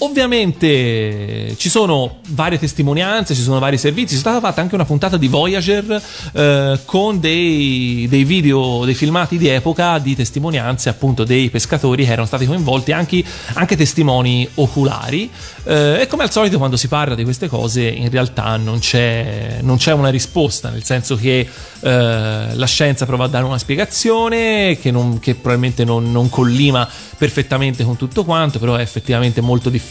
[0.00, 4.14] Ovviamente ci sono varie testimonianze, ci sono vari servizi.
[4.14, 6.00] È stata fatta anche una puntata di Voyager
[6.34, 12.12] eh, con dei, dei video, dei filmati di epoca di testimonianze appunto dei pescatori che
[12.12, 15.28] erano stati coinvolti, anche, anche testimoni oculari.
[15.64, 19.58] Eh, e come al solito, quando si parla di queste cose, in realtà non c'è,
[19.62, 24.78] non c'è una risposta, nel senso che eh, la scienza prova a dare una spiegazione
[24.80, 29.68] che, non- che probabilmente non, non collima perfettamente con tutto quanto, però è effettivamente molto
[29.68, 29.86] difficile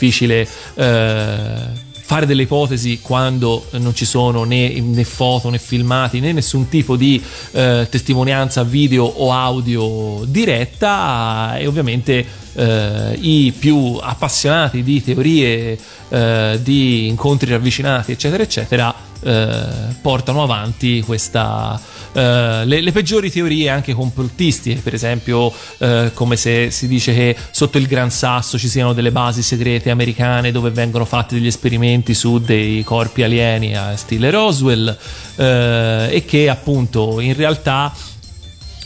[0.75, 6.69] eh, fare delle ipotesi quando non ci sono né, né foto né filmati né nessun
[6.69, 12.25] tipo di eh, testimonianza video o audio diretta e ovviamente
[12.57, 15.77] eh, i più appassionati di teorie
[16.09, 19.65] eh, di incontri ravvicinati eccetera eccetera eh,
[20.01, 21.79] portano avanti questa
[22.13, 27.35] eh, le, le peggiori teorie anche complottistiche per esempio eh, come se si dice che
[27.51, 32.15] sotto il Gran Sasso ci siano delle basi segrete americane dove vengono fatti degli esperimenti
[32.15, 34.97] su dei corpi alieni a stile Roswell
[35.39, 37.93] e che appunto in realtà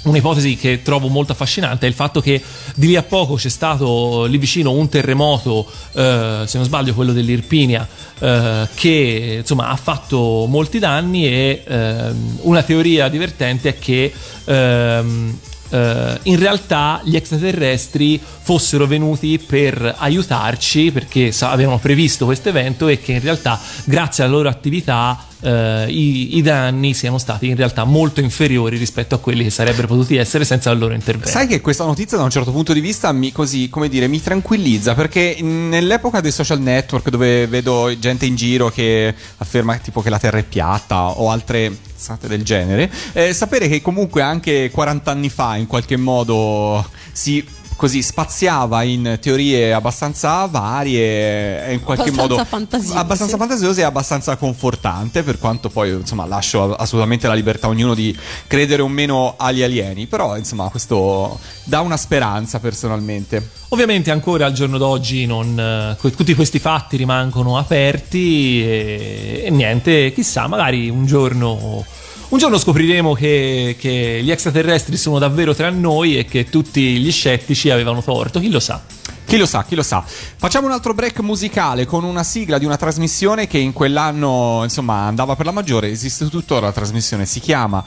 [0.04, 2.42] Un'ipotesi che trovo molto affascinante è il fatto che
[2.74, 7.14] di lì a poco c'è stato lì vicino un terremoto, eh, se non sbaglio quello
[7.14, 7.88] dell'Irpinia,
[8.18, 14.12] eh, che insomma ha fatto molti danni e ehm, una teoria divertente è che
[14.46, 15.38] ehm,
[15.70, 23.00] eh, in realtà gli extraterrestri fossero venuti per aiutarci perché avevano previsto questo evento e
[23.00, 27.84] che in realtà grazie alla loro attività eh, i, i danni siano stati in realtà
[27.84, 31.30] molto inferiori rispetto a quelli che sarebbero potuti essere senza il loro intervento.
[31.30, 34.94] Sai che questa notizia da un certo punto di vista mi, così, dire, mi tranquillizza
[34.94, 40.20] perché nell'epoca dei social network dove vedo gente in giro che afferma tipo che la
[40.20, 41.90] Terra è piatta o altre
[42.26, 47.46] del genere, eh, sapere che comunque anche 40 anni fa in qualche modo si
[47.82, 52.96] così spaziava in teorie abbastanza varie e in qualche Abbastanza modo fantasiose.
[52.96, 57.96] abbastanza fantasiose e abbastanza confortante per quanto poi insomma lascio assolutamente la libertà a ognuno
[57.96, 58.16] di
[58.46, 64.52] credere o meno agli alieni però insomma questo dà una speranza personalmente Ovviamente ancora al
[64.52, 71.06] giorno d'oggi non, eh, tutti questi fatti rimangono aperti e, e niente, chissà, magari un
[71.06, 71.86] giorno,
[72.32, 77.12] un giorno scopriremo che, che gli extraterrestri sono davvero tra noi e che tutti gli
[77.12, 78.82] scettici avevano torto, chi lo sa.
[79.26, 80.04] Chi lo sa, chi lo sa.
[80.06, 85.06] Facciamo un altro break musicale con una sigla di una trasmissione che in quell'anno, insomma,
[85.06, 85.90] andava per la maggiore.
[85.90, 87.84] Esiste tuttora la trasmissione, si chiama.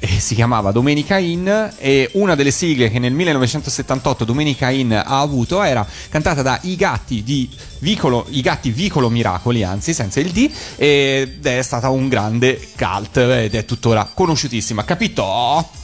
[0.00, 5.20] Eh, si chiamava Domenica In e una delle sigle che nel 1978 Domenica In ha
[5.20, 7.48] avuto era cantata da I Gatti di
[7.80, 13.18] Vicolo, I Gatti Vicolo Miracoli, anzi senza il D, ed è stata un grande cult
[13.18, 15.79] ed è tuttora conosciutissima, capito?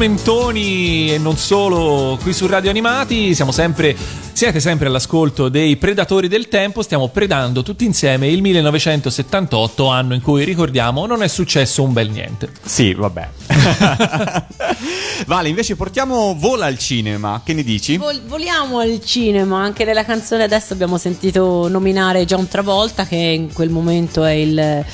[0.00, 3.94] Tormentoni e non solo qui su Radio Animati, siamo sempre,
[4.32, 10.22] siete sempre all'ascolto dei Predatori del Tempo, stiamo predando tutti insieme il 1978, anno in
[10.22, 12.50] cui ricordiamo non è successo un bel niente.
[12.64, 13.28] Sì, vabbè.
[15.26, 17.98] vale, invece portiamo Vola al cinema, che ne dici?
[17.98, 23.52] Vol- voliamo al cinema, anche nella canzone adesso abbiamo sentito nominare John Travolta che in
[23.52, 24.84] quel momento è, il, eh,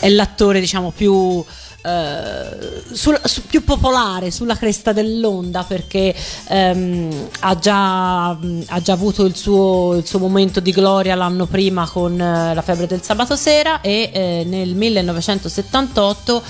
[0.00, 1.44] è l'attore diciamo più...
[1.86, 3.14] eh, su-
[3.46, 6.12] più popolare sulla cresta dell'onda perché
[6.48, 11.88] ehm, ha, già, ha già avuto il suo, il suo momento di gloria l'anno prima
[11.88, 16.42] con eh, la febbre del sabato sera e eh, nel 1978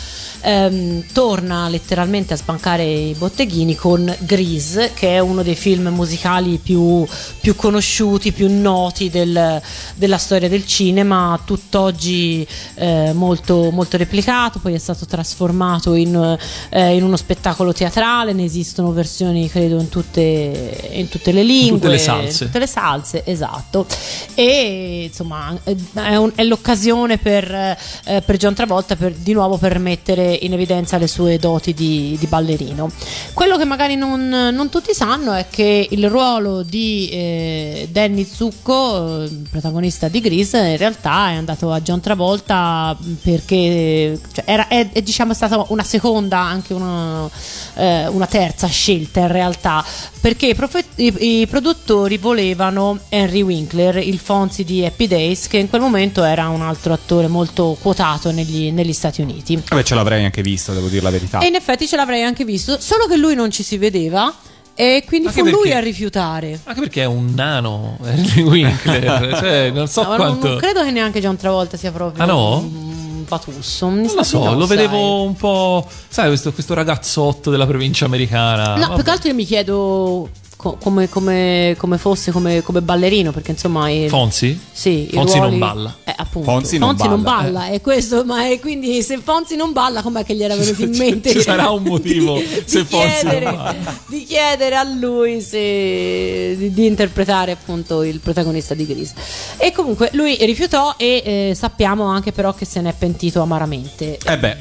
[0.47, 6.59] ehm, torna letteralmente a sbancare i botteghini con Grease, che è uno dei film musicali
[6.62, 7.05] più,
[7.40, 9.61] più conosciuti, più noti del-
[9.97, 16.38] della storia del cinema, tutt'oggi eh, molto, molto replicato, poi è stato trasformato in,
[16.70, 21.78] eh, in uno spettacolo teatrale, ne esistono versioni credo in tutte, in tutte le lingue,
[21.78, 22.44] tutte le salse.
[22.47, 23.86] tutte le salse, esatto.
[24.34, 29.78] E insomma è, un- è l'occasione per, eh, per John Travolta per, di nuovo per
[29.80, 32.91] mettere in evidenza le sue doti di, di ballerino.
[33.32, 39.22] Quello che magari non, non tutti sanno è che il ruolo di eh, Danny Zucco,
[39.22, 44.91] eh, protagonista di Grease, in realtà è andato a John Travolta perché cioè, era, è,
[44.93, 47.28] è, diciamo stata una seconda, anche una,
[47.74, 49.84] eh, una terza scelta in realtà,
[50.20, 55.59] perché i, profe- i- i produttori volevano Henry Winkler, il Fonzi di Happy Days, che
[55.59, 59.61] in quel momento era un altro attore molto quotato negli, negli Stati Uniti.
[59.68, 61.39] Vabbè, ce l'avrei anche visto, devo dire la verità.
[61.41, 64.33] E in effetti ce l'avrei anche visto, solo che lui non ci si vedeva.
[64.79, 66.61] E quindi Anche fu lui perché- a rifiutare.
[66.64, 70.49] Anche perché è un nano, Henry Winkler, cioè non so No, quanto...
[70.49, 72.59] Non credo che neanche John Travolta sia proprio Ah, no?
[72.59, 73.89] un patusso.
[73.89, 74.77] Non lo so, no, lo sai.
[74.77, 75.89] vedevo un po'.
[76.09, 78.74] Sai, questo, questo ragazzotto della provincia americana.
[78.74, 78.95] No, Vabbè.
[78.97, 83.53] più che altro io mi chiedo co- come, come- come fosse come, come ballerino, perché
[83.53, 83.91] insomma.
[83.91, 84.59] il- Fonzi?
[84.73, 85.97] Sì, Fonzi ruoli- non balla.
[86.05, 86.51] Eh, appunto.
[86.51, 87.43] Fonzi non non balla.
[87.43, 90.83] balla, è questo, ma è quindi se Fonzi non balla, com'è che gli era venuto
[90.83, 91.31] in mente?
[91.31, 93.75] Ci sarà un motivo di, se di Fonzi non chiedere, balla.
[94.07, 99.15] di chiedere a lui se, di, di interpretare appunto il protagonista di Grease.
[99.59, 104.19] E comunque lui rifiutò e eh, sappiamo anche però che se ne è pentito amaramente.
[104.25, 104.57] Eh beh,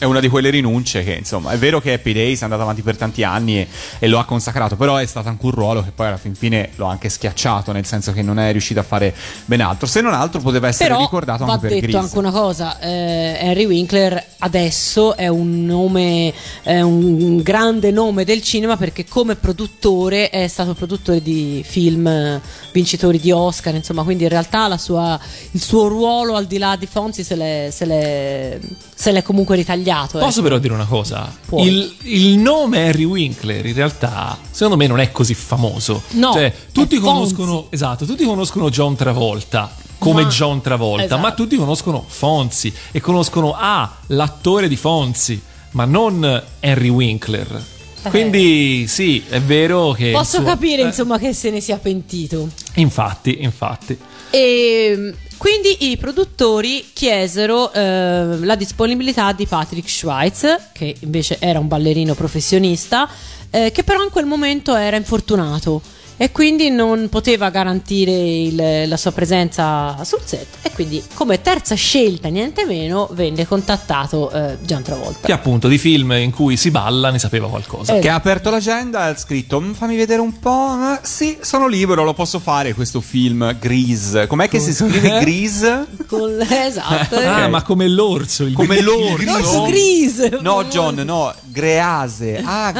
[0.00, 2.80] è una di quelle rinunce che, insomma, è vero che Happy Days è andato avanti
[2.80, 5.90] per tanti anni e, e lo ha consacrato, però è stato anche un ruolo che
[5.94, 8.82] poi alla fin fine lo ha anche schiacciato, nel senso che non è riuscito a
[8.82, 9.86] fare ben altro.
[9.86, 12.06] Se non altro poteva essere Però ricordato va anche per detto Grease.
[12.06, 16.32] anche una cosa, eh, Henry Winkler adesso è un nome,
[16.62, 22.40] è un grande nome del cinema perché come produttore è stato produttore di film
[22.72, 25.20] vincitori di Oscar, insomma, quindi in realtà la sua-
[25.50, 28.58] il suo ruolo al di là di Fonzi se l'è, se l'è-
[28.94, 29.88] se l'è comunque ritagliato.
[30.18, 30.42] Posso ecco.
[30.42, 31.34] però dire una cosa?
[31.56, 36.02] Il, il nome Harry Winkler in realtà secondo me non è così famoso.
[36.10, 41.20] No, Cioè, tutti conoscono, esatto, tutti conoscono John Travolta come Ma- John Travolta, esatto.
[41.20, 45.40] ma tutti conoscono Fonzi e conoscono ah, l'attore di Fonzi,
[45.72, 47.62] ma non Harry Winkler.
[48.08, 52.48] Quindi sì, è vero che Posso suo- capire eh, insomma che se ne sia pentito.
[52.76, 53.98] infatti, infatti.
[54.30, 61.66] E quindi i produttori chiesero eh, la disponibilità di Patrick Schweitz, che invece era un
[61.66, 63.08] ballerino professionista,
[63.48, 65.80] eh, che però in quel momento era infortunato
[66.22, 71.74] e quindi non poteva garantire il- la sua presenza sul set e quindi come terza
[71.74, 75.26] scelta niente meno venne contattato eh, Gian Travolta.
[75.26, 77.96] Che appunto di film in cui si balla ne sapeva qualcosa.
[77.96, 78.00] Eh.
[78.00, 80.76] Che ha aperto l'agenda e ha scritto: "Mm, Fammi vedere un po'.
[81.00, 84.26] Sì, sono libero, lo posso fare questo film Grease.
[84.26, 85.86] Com'è che si scrive Grease?
[86.06, 87.16] Con- esatto.
[87.16, 89.24] Ah, ma come l'orso, il Come l'orso.
[89.24, 90.38] L'orso Grease.
[90.42, 92.42] No, John, no, Grease.
[92.44, 92.72] Ah, Ah,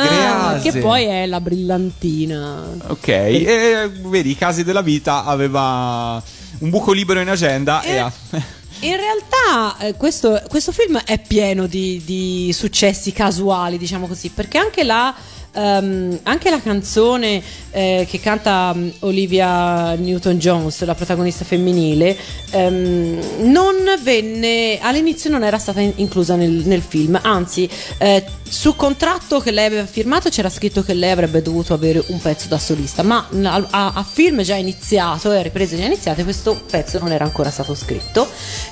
[0.58, 0.70] Grease.
[0.72, 2.62] che poi è la brillantina.
[2.88, 6.22] Ok, e vedi, i casi della vita aveva
[6.58, 7.98] un buco libero in agenda e, Eh.
[7.98, 8.12] ha.
[8.82, 14.56] In realtà eh, questo, questo film è pieno di, di successi casuali, diciamo così, perché
[14.56, 15.14] anche la,
[15.52, 22.16] ehm, anche la canzone eh, che canta mm, Olivia Newton-Jones, la protagonista femminile,
[22.50, 23.18] ehm,
[23.50, 29.38] non venne, all'inizio non era stata in- inclusa nel, nel film, anzi eh, sul contratto
[29.38, 33.02] che lei aveva firmato c'era scritto che lei avrebbe dovuto avere un pezzo da solista,
[33.02, 37.12] ma a, a- a film già iniziato e a riprese già iniziate questo pezzo non
[37.12, 38.28] era ancora stato scritto.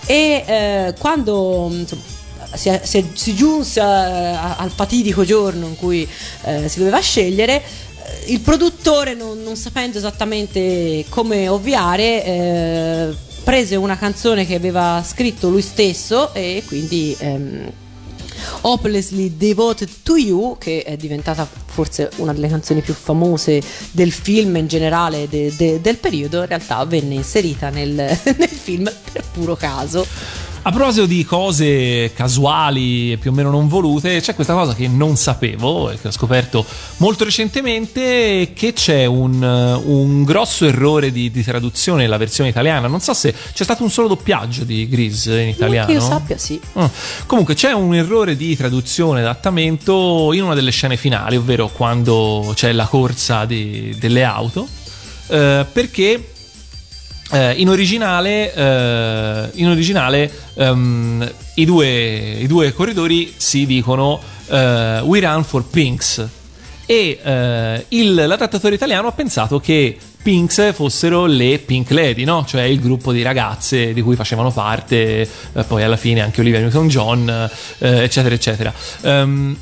[0.07, 2.03] E eh, quando insomma,
[2.55, 6.07] si, si- si giunse a- al fatidico giorno in cui
[6.45, 13.77] eh, si doveva scegliere eh, il produttore non, non sapendo esattamente come ovviare eh, prese
[13.77, 17.71] una canzone che aveva scritto lui stesso e quindi ehm,
[18.63, 24.57] Hopelessly Devoted to You, che è diventata forse una delle canzoni più famose del film
[24.57, 29.55] in generale de- de- del periodo, in realtà venne inserita nel, nel film per puro
[29.57, 30.07] caso.
[30.63, 34.87] A proposito di cose casuali e più o meno non volute, c'è questa cosa che
[34.87, 36.65] non sapevo e che ho scoperto
[36.99, 42.87] molto recentemente, che c'è un, un grosso errore di, di traduzione nella versione italiana.
[42.87, 45.87] Non so se c'è stato un solo doppiaggio di Grease in italiano.
[45.87, 46.61] Che io sappia, sì.
[46.75, 46.91] Ah,
[47.25, 52.73] Comunque c'è un errore di traduzione, adattamento in una delle scene finali, ovvero quando c'è
[52.73, 54.69] la corsa di- delle auto,
[55.29, 56.33] eh, perché
[57.31, 65.01] eh, in originale, eh, in originale ehm, i, due, i due corridori si dicono eh,
[65.01, 66.27] We Run for Pinks
[66.87, 72.45] e eh, il, l'adattatore italiano ha pensato che Pinks fossero le Pink Lady, no?
[72.47, 76.61] cioè il gruppo di ragazze di cui facevano parte eh, poi alla fine anche Olivia
[76.61, 78.73] Newton-John, eh, eccetera, eccetera.
[79.03, 79.57] Ehm,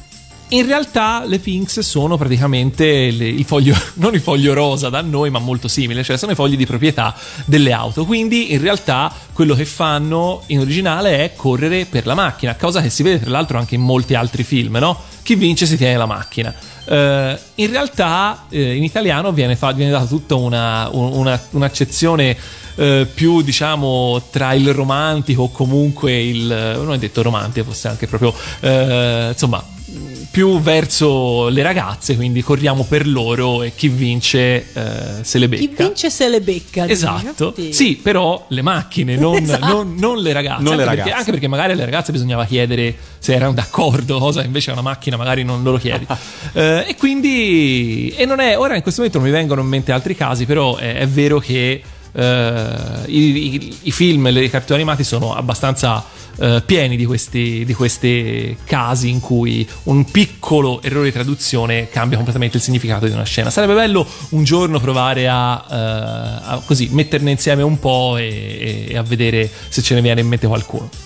[0.50, 5.30] in realtà le Pinks sono praticamente le- il foglio, non il foglio rosa da noi,
[5.30, 8.04] ma molto simile, cioè sono i fogli di proprietà delle auto.
[8.04, 12.90] Quindi in realtà quello che fanno in originale è correre per la macchina, cosa che
[12.90, 14.98] si vede tra l'altro anche in molti altri film, no?
[15.22, 16.54] Chi vince si tiene la macchina.
[16.84, 22.36] Eh, in realtà eh, in italiano viene, fa- viene data tutta una, un- una- un'accezione
[22.76, 26.44] eh, più diciamo tra il romantico o comunque il
[26.76, 29.64] non è detto romantico fosse anche proprio insomma
[30.36, 35.68] più verso le ragazze quindi corriamo per loro e chi vince eh, se le Chi
[35.68, 36.86] becca vince se le becca.
[36.86, 37.72] Esatto, dici?
[37.72, 39.64] sì, però le macchine, non, Esatto.
[39.66, 40.62] non- non le ragazze.
[40.62, 41.18] Non le anche, Perché, ragazze.
[41.18, 45.16] anche perché magari alle ragazze bisognava chiedere se erano d'accordo, cosa che invece una macchina
[45.16, 46.06] magari non lo chiedi.
[46.52, 49.90] Eh, e quindi, e non è, ora in questo momento non mi vengono in mente
[49.92, 51.82] altri casi, però è, è vero che
[52.12, 52.70] eh,
[53.06, 56.04] i, i- i film e i cartoni animati sono abbastanza
[56.38, 62.16] eh, pieni di questi, di questi casi in cui un piccolo errore di traduzione cambia
[62.16, 63.50] completamente il significato di una scena.
[63.50, 68.96] Sarebbe bello un giorno provare a, eh, a così metterne insieme un po' e, e
[68.96, 71.05] a vedere se ce ne viene in mente qualcuno.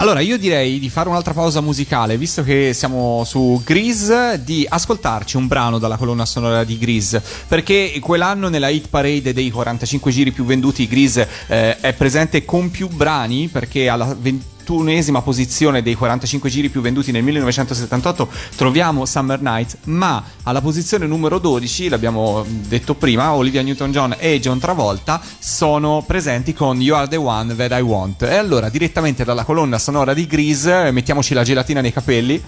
[0.00, 5.36] Allora, io direi di fare un'altra pausa musicale, visto che siamo su Grease, di ascoltarci
[5.36, 10.32] un brano dalla colonna sonora di Grease, perché quell'anno nella hit parade dei 45 giri
[10.32, 15.96] più venduti Grease eh, è presente con più brani, perché alla 20 ventunesima posizione dei
[15.96, 22.44] 45 giri più venduti nel 1978 troviamo Summer Night, ma alla posizione numero 12, l'abbiamo
[22.46, 27.76] detto prima, Olivia Newton-John e John Travolta sono presenti con You Are the One That
[27.76, 28.22] I Want.
[28.22, 32.40] E allora direttamente dalla colonna sonora di Grease eh, mettiamoci la gelatina nei capelli.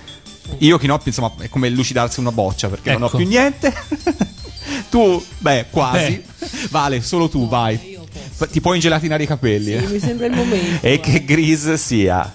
[0.59, 3.17] Io Kinoppi, insomma, è come lucidarsi una boccia perché non ho Ecco.
[3.17, 3.75] più niente.
[4.91, 6.23] tu, beh, quasi.
[6.71, 7.92] Vale, solo tu, vai.
[8.51, 9.75] Ti puoi ingelatinare i capelli.
[9.75, 9.87] eh.
[9.87, 10.85] Mi sembra il momento.
[10.87, 12.35] E che Grease sia.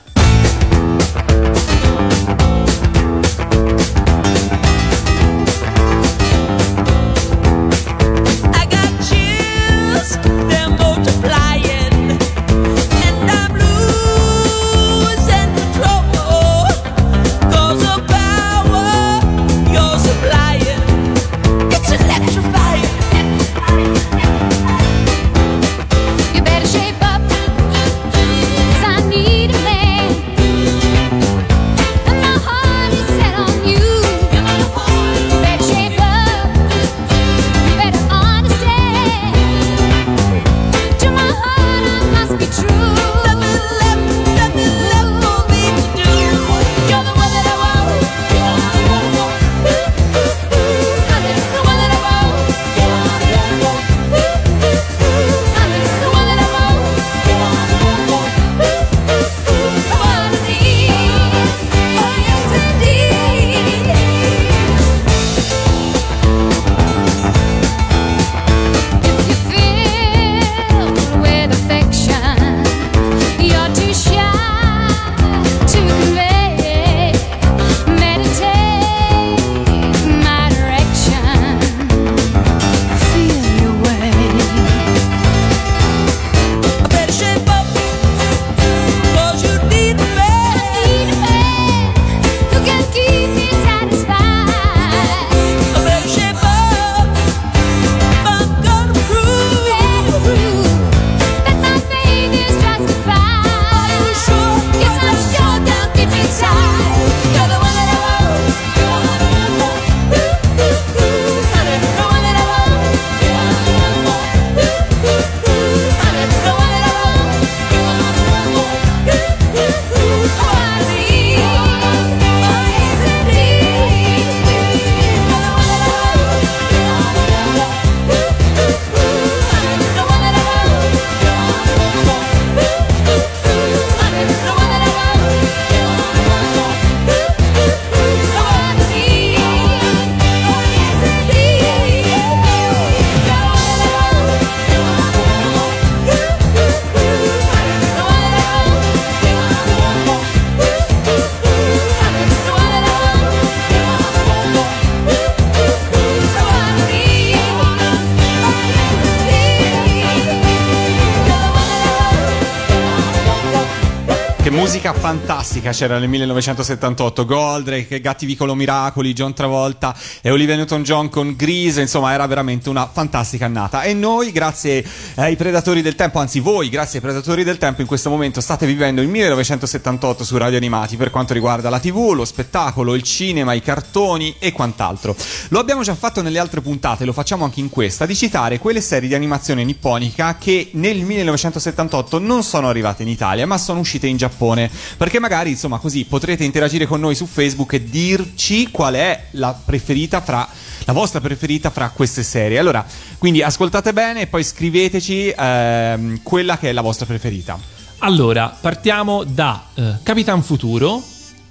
[165.67, 167.25] Fantastica c'era nel 1978.
[167.25, 171.81] Goldrake, Gatti Vicolo Miracoli, John Travolta e Olivia Newton-John con Grease.
[171.81, 173.83] Insomma, era veramente una fantastica annata.
[173.83, 177.87] E noi, grazie ai Predatori del Tempo, anzi voi, grazie ai Predatori del Tempo, in
[177.87, 182.25] questo momento state vivendo il 1978 su Radio Animati per quanto riguarda la TV, lo
[182.25, 185.15] spettacolo, il cinema, i cartoni e quant'altro.
[185.49, 188.81] Lo abbiamo già fatto nelle altre puntate, lo facciamo anche in questa, di citare quelle
[188.81, 194.07] serie di animazione nipponica che nel 1978 non sono arrivate in Italia, ma sono uscite
[194.07, 194.69] in Giappone.
[194.97, 199.53] Perché magari, insomma, così potrete interagire con noi su Facebook e dirci qual è la
[199.65, 200.47] preferita fra
[200.85, 202.57] la vostra preferita fra queste serie.
[202.59, 202.85] Allora,
[203.17, 207.59] quindi ascoltate bene e poi scriveteci ehm, quella che è la vostra preferita.
[207.99, 211.01] Allora, partiamo da eh, Capitan Futuro,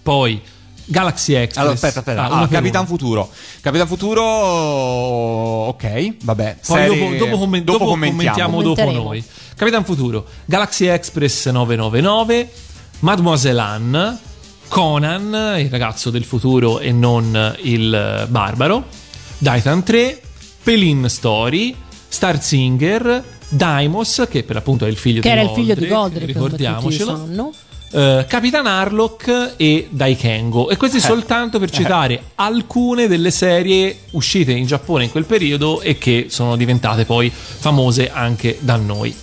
[0.03, 0.41] poi
[0.87, 1.57] Galaxy Express.
[1.59, 2.23] Allora, aspetta, aspetta.
[2.23, 2.89] Ah, Ah, Capitan una.
[2.89, 3.31] Futuro.
[3.61, 4.23] Capitan Futuro,
[5.69, 6.57] ok, vabbè.
[6.67, 9.23] Poi serie- dopo, dopo commen- dopo commentiamo dopo noi.
[9.57, 12.51] Capitan Futuro, Galaxy Express 999,
[13.01, 14.19] Mademoiselle Anne,
[14.69, 18.85] Conan, il ragazzo del futuro e non il eh, barbaro,
[19.39, 20.21] Titan 3,
[20.63, 21.75] Pelin Story,
[22.09, 25.87] Star Singer, Daimos, che per l'appunto è il figlio Che di era il figlio di
[25.87, 27.53] tutti ricordiamocelo.
[27.93, 30.69] eh, Capitan Harlock e Daikengo.
[30.71, 35.97] E questi soltanto per citare alcune delle serie uscite in Giappone in quel periodo e
[35.99, 39.15] che sono diventate poi famose anche da noi.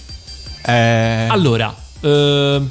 [0.65, 2.61] Eh, Allora, eh,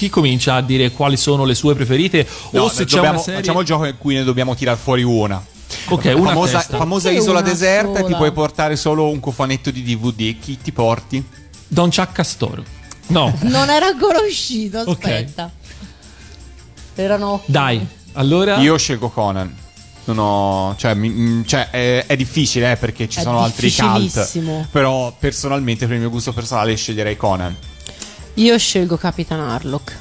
[0.00, 3.18] chi comincia a dire quali sono le sue preferite no, o se c'è dobbiamo- una
[3.22, 5.44] serie Facciamo il gioco in cui ne dobbiamo tirar fuori una.
[5.88, 6.78] Ok, una famosa, testa.
[6.78, 8.16] famosa isola una deserta e ti sola?
[8.16, 10.38] puoi portare solo un cofanetto di DVD.
[10.40, 11.22] Chi ti porti?
[11.68, 12.64] Don Chuck Castoro.
[13.08, 13.36] No.
[13.42, 15.50] Non era ancora uscito, aspetta.
[16.94, 18.56] Erano Dai, allora.
[18.56, 19.54] Io scelgo Conan.
[20.04, 20.74] Non ho.
[20.78, 24.66] Cioè, mi- mm, cioè, è, è difficile, eh, perché ci È sono altri cult.
[24.70, 27.54] Però, personalmente, per il mio gusto personale, sceglierei Conan.
[28.34, 29.98] Io scelgo Capitan Harlock.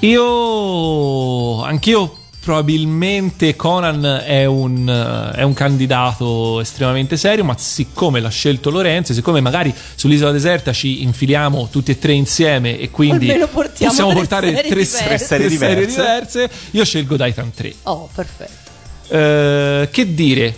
[0.00, 1.62] Io.
[1.62, 2.16] Anch'io.
[2.42, 9.12] Probabilmente Conan è un, eh, è un candidato estremamente serio, ma siccome l'ha scelto Lorenzo,
[9.14, 14.46] siccome magari sull'isola deserta ci infiliamo tutti e tre insieme e quindi possiamo tre portare
[14.48, 15.04] serie tre, diverse.
[15.04, 15.86] tre serie serie diverse.
[15.86, 17.74] diverse, io scelgo Daitan 3.
[17.84, 18.61] Oh, perfetto.
[19.12, 20.56] Eh, che dire,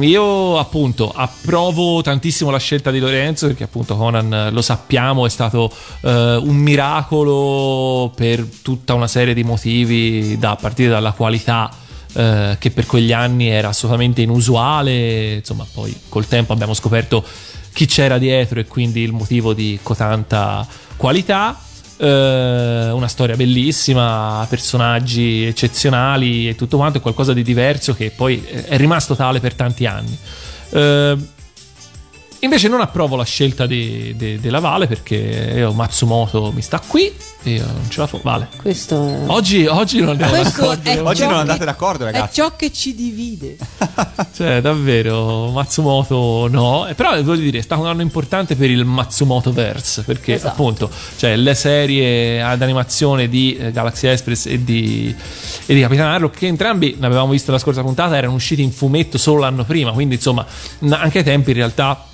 [0.00, 5.26] Mm, io appunto approvo tantissimo la scelta di Lorenzo perché appunto Conan eh, lo sappiamo
[5.26, 5.70] è stato
[6.02, 11.70] eh, un miracolo per tutta una serie di motivi da partire dalla qualità
[12.12, 15.34] eh, che per quegli anni era assolutamente inusuale.
[15.34, 17.24] Insomma poi col tempo abbiamo scoperto
[17.72, 21.58] chi c'era dietro e quindi il motivo di cotanta qualità
[22.00, 28.42] eh, una storia bellissima, personaggi eccezionali e tutto quanto, è qualcosa di diverso che poi
[28.42, 30.16] è rimasto tale per tanti anni.
[30.70, 31.16] Eh,
[32.40, 37.12] invece non approvo la scelta di- di- della Vale perché io Matsumoto mi sta qui
[37.42, 38.22] e io non ce la faccio.
[38.24, 38.48] Vale.
[38.56, 39.18] Questo è.
[39.26, 40.90] Oggi, oggi non andiamo Questo d'accordo.
[40.90, 42.34] è Oggi non che- andate d'accordo, È ragazzi.
[42.40, 43.56] ciò che ci divide.
[44.32, 46.86] Cioè, davvero, Matsumoto no.
[46.86, 50.02] Eh, Però voglio dire, è stato un anno importante per il Matsumoto Verse.
[50.02, 50.52] Perché Esatto.
[50.52, 55.14] appunto, cioè, le serie ad animazione di eh, Galaxy Express e di,
[55.66, 58.72] e di Capitan Harlock, che entrambi ne avevamo visto la scorsa puntata, erano usciti in
[58.72, 59.92] fumetto solo l'anno prima.
[59.92, 60.46] Quindi, insomma,
[60.90, 62.04] anche ai tempi in realtà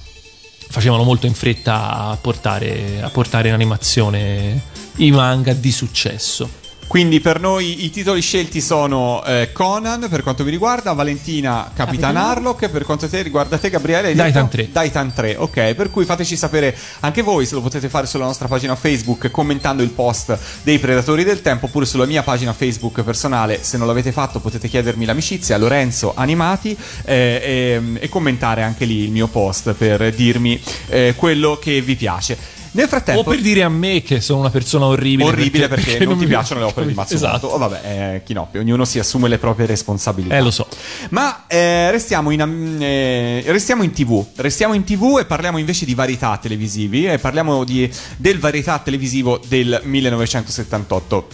[0.68, 4.60] facevano molto in fretta a portare, a portare in animazione
[4.96, 6.64] i manga di successo.
[6.86, 11.96] Quindi per noi i titoli scelti sono eh, Conan per quanto vi riguarda, Valentina Capitan
[11.96, 14.56] Capitan Harlock per quanto te riguarda te Gabriele Daitan detto?
[14.56, 14.68] 3.
[14.70, 18.48] Daitan 3, ok, per cui fateci sapere anche voi se lo potete fare sulla nostra
[18.48, 23.62] pagina Facebook commentando il post dei Predatori del Tempo oppure sulla mia pagina Facebook personale,
[23.62, 29.04] se non l'avete fatto potete chiedermi l'amicizia, Lorenzo Animati eh, e, e commentare anche lì
[29.04, 32.55] il mio post per dirmi eh, quello che vi piace.
[32.76, 35.28] Nel frattempo O per dire a me che sono una persona orribile.
[35.28, 37.14] orribile perché, non, ti mi- piacciono le opere di Matsumoto.
[37.26, 37.46] Esatto.
[37.48, 37.80] Oh, vabbè,
[38.16, 40.36] eh, Kinoppi, ognuno si assume le proprie responsabilità.
[40.36, 40.68] Eh, lo so.
[41.10, 44.24] Ma eh, restiamo, in, eh, restiamo in tv.
[44.36, 47.06] Restiamo in tv e parliamo invece di varietà televisivi.
[47.06, 51.28] E parliamo di- del varietà televisivo del 1978.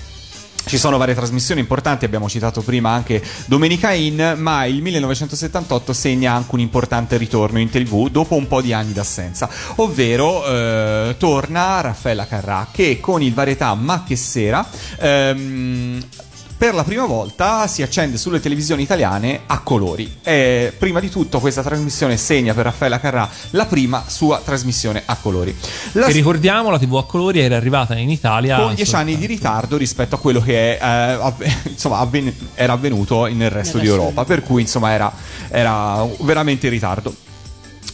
[0.65, 6.33] Ci sono varie trasmissioni importanti, abbiamo citato prima anche Domenica In, ma il 1978 segna
[6.33, 11.81] anche un importante ritorno in TV dopo un po' di anni d'assenza, ovvero eh, torna
[11.81, 14.67] Raffaella Carrà che con il varietà Ma che sera
[14.99, 16.01] ehm,
[16.63, 20.19] per la prima volta si accende sulle televisioni italiane a colori.
[20.23, 25.17] E prima di tutto questa trasmissione segna per Raffaella Carrà la prima sua trasmissione a
[25.21, 25.53] colori.
[25.95, 29.27] La Che ricordiamo, la TV a colori era arrivata in Italia con dieci anni di
[29.27, 30.87] ritardo rispetto a quello che è, eh,
[31.21, 35.13] avve- insomma, avven- era avvenuto nel resto Nel di resto Europa, per cui insomma era,
[35.49, 37.13] era veramente in ritardo.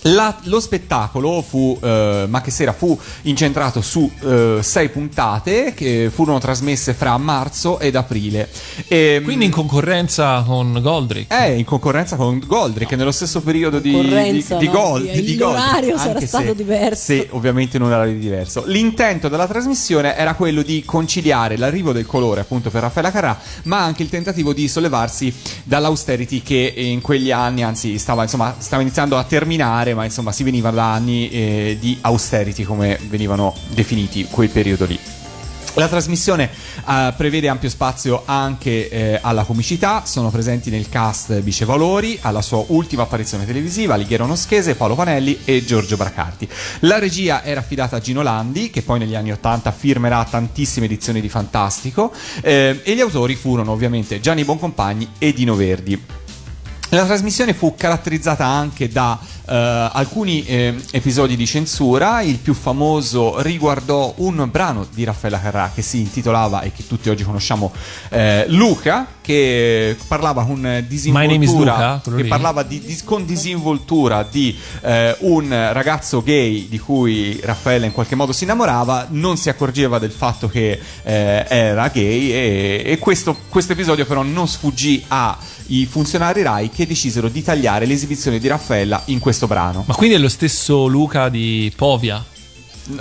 [0.03, 6.11] La- lo spettacolo fu, eh, ma che sera fu incentrato su eh, sei puntate che
[6.13, 8.49] furono trasmesse fra marzo ed aprile.
[8.87, 11.31] E, Quindi in concorrenza con Goldrick.
[11.33, 15.11] è in concorrenza con Goldrick nello stesso periodo di, di, di no, Gold.
[15.11, 17.05] di- di Goldrick, l'orario sarà anche stato se- diverso.
[17.13, 18.63] Sì, ovviamente in un orario diverso.
[18.67, 23.83] L'intento della trasmissione era quello di conciliare l'arrivo del colore, appunto, per Raffaella Carrà, ma
[23.83, 25.33] anche il tentativo di sollevarsi
[25.65, 30.43] dall'austerity che in quegli anni, anzi, stava, insomma, stava iniziando a terminare, ma insomma, si
[30.43, 34.99] veniva da anni eh, di austerity, come venivano definiti quel periodo lì.
[35.79, 36.51] La trasmissione
[36.89, 42.43] eh, prevede ampio spazio anche eh, alla comicità, sono presenti nel cast Bice Valori, alla
[42.43, 46.49] sua ultima apparizione televisiva, Alighiero Noschese, Paolo Panelli e Giorgio Bracardi.
[46.81, 51.21] La regia era affidata a Gino Landi, che poi negli anni 80 firmerà tantissime edizioni
[51.21, 52.13] di Fantastico,
[52.43, 56.27] eh, e gli autori furono ovviamente Gianni Boncompagni e Dino Verdi.
[56.91, 62.23] La trasmissione fu caratterizzata anche da eh, alcuni eh, episodi di censura.
[62.23, 67.11] Il più famoso riguardò un brano di Raffaella Carrà che si intitolava e che tutti
[67.11, 67.75] oggi conosciamo
[68.09, 75.15] eh, Luca, che parlava con disinvoltura, Luca, che parlava di- di- con disinvoltura di eh,
[75.21, 80.11] un ragazzo gay di cui Raffaella in qualche modo si innamorava, non si accorgeva del
[80.11, 85.05] fatto che eh, era gay e, e questo, episodio però non sfuggì
[85.69, 89.85] ai funzionari Rai che decisero di tagliare l'esibizione di Raffaella in questo brano.
[89.87, 92.25] Ma quindi è lo stesso Luca di Povia?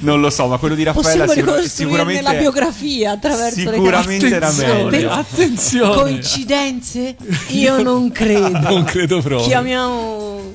[0.00, 4.48] Non lo so, ma quello di Raffaella sicur- sicuramente la biografia attraverso sicuramente le era
[4.48, 5.10] Attenzione, meglio.
[5.10, 5.94] attenzione.
[5.94, 7.16] Coincidenze?
[7.50, 8.58] Io non credo.
[8.74, 9.46] Non credo proprio.
[9.46, 10.52] Chiamiamo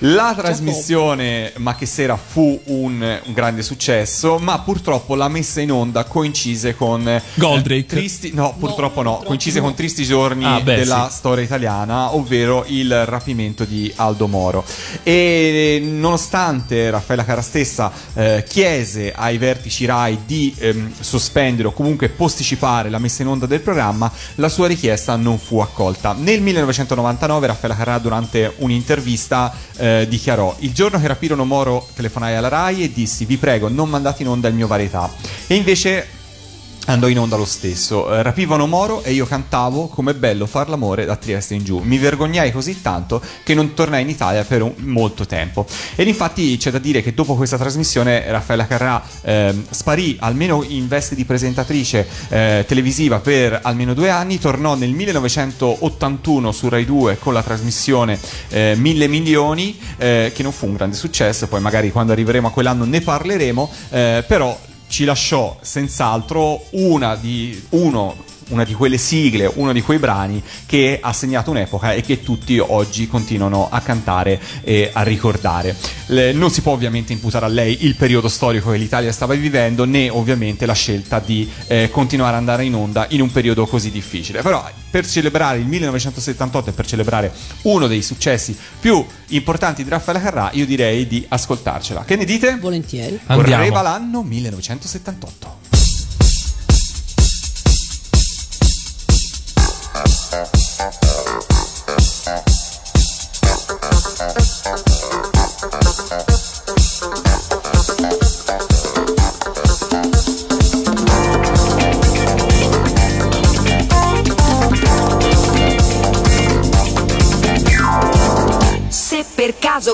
[0.00, 5.72] La trasmissione Ma che sera fu un, un grande successo, ma purtroppo la messa in
[5.72, 7.86] onda coincise con eh, Goldrake.
[7.86, 11.16] tristi, no, purtroppo no, coincise con tristi giorni Ah, beh, della sì.
[11.16, 14.64] storia italiana, ovvero il rapimento di Aldo Moro.
[15.02, 22.08] E nonostante Raffaella Cara stessa eh, chiese ai vertici Rai di ehm, sospendere o comunque
[22.08, 26.12] posticipare la messa in onda del programma, la sua richiesta non fu accolta.
[26.18, 32.48] Nel 1999 Raffaella Carrà durante un'intervista eh, dichiarò il giorno che rapirono Moro telefonai alla
[32.48, 35.12] Rai e dissi vi prego non mandate in onda il mio varietà
[35.46, 36.08] e invece
[36.86, 38.12] andò in onda lo stesso.
[38.12, 41.78] Eh, rapivano Moro e io cantavo come bello far l'amore da Trieste in giù.
[41.78, 45.66] Mi vergognai così tanto che non tornai in Italia per un- molto tempo.
[45.94, 50.88] Ed infatti c'è da dire che dopo questa trasmissione Raffaella Carrà ehm, sparì almeno in
[50.88, 57.18] veste di presentatrice eh, televisiva per almeno due anni, tornò nel 1981 su Rai 2
[57.18, 58.18] con la trasmissione
[58.48, 62.50] eh, Mille Milioni, eh, che non fu un grande successo, poi magari quando arriveremo a
[62.50, 64.58] quell'anno ne parleremo, eh, però
[64.88, 68.16] ci lasciò senz'altro una di, uno,
[68.48, 72.58] una di quelle sigle, uno di quei brani che ha segnato un'epoca e che tutti
[72.58, 75.74] oggi continuano a cantare e a ricordare.
[76.06, 79.84] Le- non si può ovviamente imputare a lei il periodo storico che l'Italia stava vivendo,
[79.84, 83.90] né ovviamente la scelta di eh, continuare ad andare in onda in un periodo così
[83.90, 84.42] difficile.
[84.42, 87.32] Però per celebrare il 1978 e per celebrare
[87.62, 92.04] uno dei successi più importanti di Raffaele Carrà, io direi di ascoltarcela.
[92.04, 92.56] Che ne dite?
[92.56, 93.18] Volentieri.
[93.26, 93.42] Andiamo.
[93.42, 95.85] Correva l'anno 1978.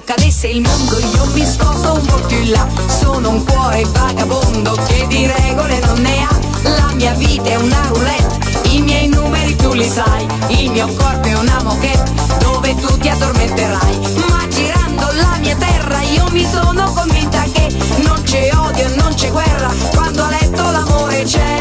[0.04, 2.66] Cadesse il mondo io mi sposto un po' più in là.
[2.86, 6.38] Sono un cuore vagabondo che di regole non ne ha.
[6.62, 8.31] La mia vita è una roulette,
[8.72, 12.10] i miei numeri tu li sai Il mio corpo è una moquette
[12.40, 13.98] dove tu ti addormenterai.
[14.28, 17.68] Ma girando la mia terra io mi sono convinta che
[18.02, 21.60] Non c'è odio e non c'è guerra quando a letto l'amore c'è.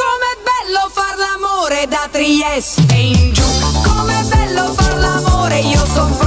[0.00, 3.42] Com'è bello far l'amore da Trieste in giù.
[3.82, 6.23] Com'è bello far l'amore, io son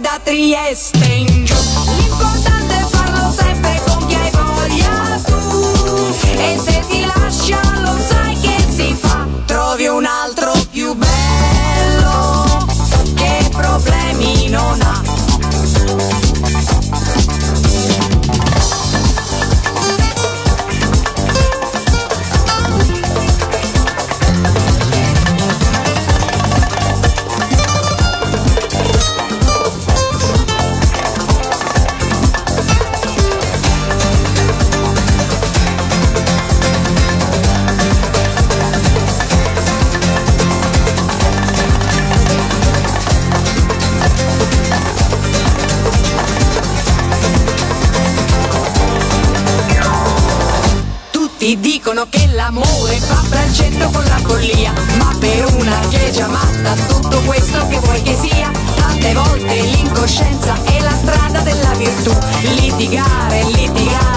[0.00, 1.54] da Trieste in giù.
[1.96, 6.14] L'importante è farlo sempre con chi hai voglia tu.
[6.38, 6.79] E se
[52.50, 57.64] l'amore fa braccetto con la follia Ma per una che è già matta tutto questo
[57.68, 62.12] che vuoi che sia Tante volte l'incoscienza è la strada della virtù.
[62.42, 64.09] Litigare, litigare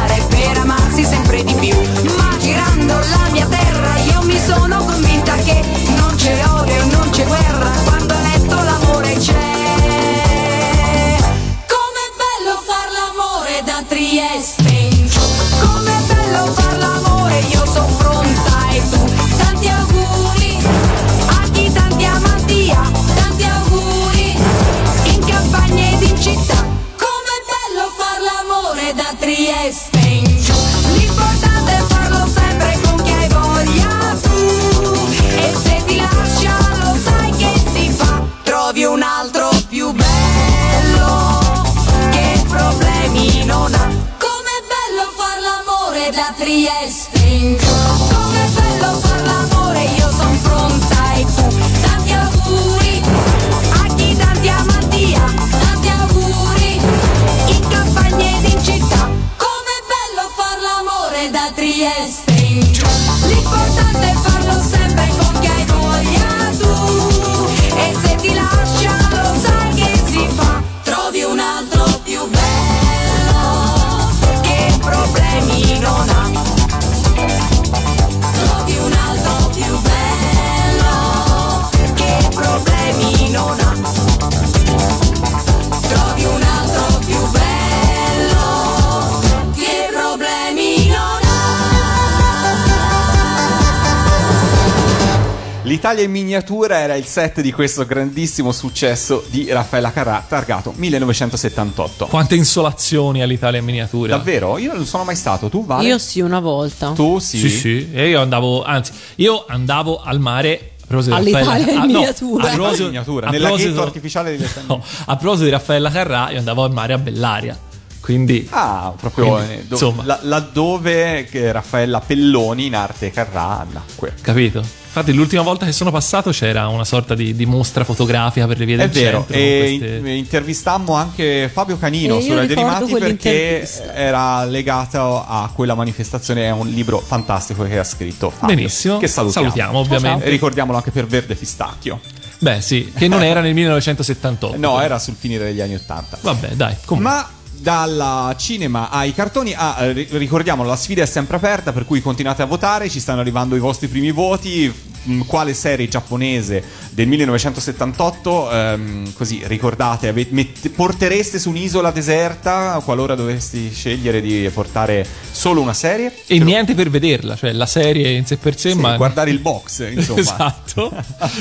[95.83, 102.05] L'Italia in miniatura era il set di questo grandissimo successo di Raffaella Carrà, targato 1978.
[102.07, 104.15] Quante insolazioni all'Italia in miniatura.
[104.15, 104.57] Davvero?
[104.59, 105.85] Io non sono mai stato, tu Vale?
[105.85, 106.91] Io sì, una volta.
[106.93, 107.37] Tu sì?
[107.37, 107.89] Sì, sì.
[107.91, 110.71] E io andavo, anzi, io andavo al mare.
[110.83, 112.43] a proposito di All'Italia Raffaella- in ah, no, miniatura.
[112.49, 115.89] a proposito- In miniatura, a nel proposito- laghetto artificiale di no, a proposito di Raffaella
[115.91, 117.59] Carrà, io andavo al mare a Bellaria.
[117.99, 120.05] Quindi, Ah, proprio Quindi, eh, do- insomma.
[120.05, 124.13] la- laddove che Raffaella Pelloni in arte Carrà nacque.
[124.21, 124.63] capito?
[124.95, 128.65] Infatti, l'ultima volta che sono passato c'era una sorta di, di mostra fotografica per le
[128.65, 129.35] vie È del vero, centro.
[129.35, 135.25] e queste- in- intervistammo anche Fabio Canino E su io Radio Animati perché era legato
[135.27, 136.45] a quella manifestazione.
[136.45, 138.55] È un libro fantastico che ha scritto Fabio.
[138.55, 138.97] Benissimo.
[138.99, 139.49] Che salutiamo.
[139.49, 140.25] Salutiamo, ovviamente.
[140.25, 141.99] E ricordiamolo anche per Verde Pistacchio.
[142.37, 144.57] Beh, sì, che non era nel 1978.
[144.61, 146.19] No, era sul finire degli anni Ottanta.
[146.21, 146.75] Vabbè, dai.
[146.85, 147.11] comunque.
[147.13, 147.27] Ma
[147.63, 152.01] dalla cinema ai cartoni, ah, eh, ri- ricordiamo la sfida è sempre aperta, per cui
[152.01, 154.91] continuate a votare, ci stanno arrivando i vostri primi voti.
[155.27, 158.51] Quale serie giapponese del 1978?
[158.51, 165.59] ehm, così ricordate, ave- mette- portereste su un'isola deserta qualora dovessi scegliere di portare solo
[165.59, 166.13] una serie?
[166.25, 169.39] E niente per vederla, cioè la serie in sé per sé, Sì, ma guardare il
[169.39, 170.19] box, insomma.
[170.21, 170.93] esatto,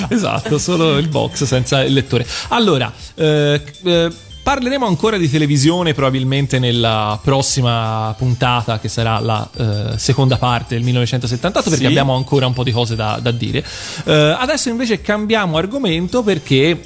[0.08, 2.26] esatto, solo il box senza il lettore.
[2.48, 4.10] Allora, eh, eh,
[4.42, 10.82] parleremo ancora di televisione probabilmente nella prossima puntata che sarà la eh, seconda parte del
[10.84, 11.90] 1978 perché Sì.
[11.90, 13.64] abbiamo ancora un po' di cose da, da dire.
[14.04, 16.80] Eh, adesso invece cambiamo argomento perché...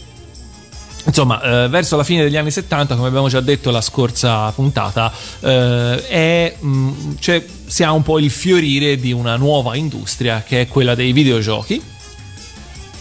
[1.07, 5.13] Insomma, eh, verso la fine degli anni 70, come abbiamo già detto la scorsa puntata,
[5.39, 6.91] eh, è, mh,
[7.21, 11.13] cioè, si ha un po' il fiorire di una nuova industria che è quella dei
[11.13, 11.81] videogiochi.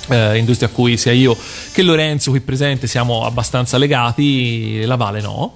[0.07, 1.35] Eh, industria a cui sia io
[1.71, 5.53] che Lorenzo qui presente siamo abbastanza legati, la Vale no.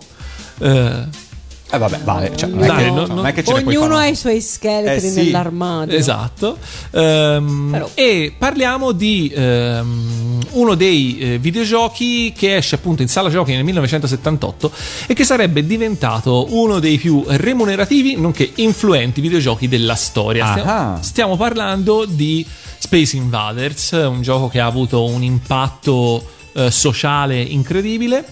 [0.60, 1.28] Eh,
[1.72, 3.24] Eh vabbè, vale, cioè, non, Dai, è che, no, non no.
[3.26, 5.22] è che ce Ognuno ha i suoi scheletri Eh sì.
[5.26, 5.96] nell'armadio.
[5.96, 6.58] Esatto.
[6.90, 13.52] Però- E parliamo di ehm, uno dei eh, videogiochi che esce appunto in sala giochi
[13.54, 14.72] nel 1978
[15.06, 20.52] e che sarebbe diventato uno dei più remunerativi nonché influenti videogiochi della storia.
[20.52, 22.44] Stiamo, stiamo parlando di
[22.90, 28.26] Space Invaders, un gioco che ha avuto un impatto eh, sociale incredibile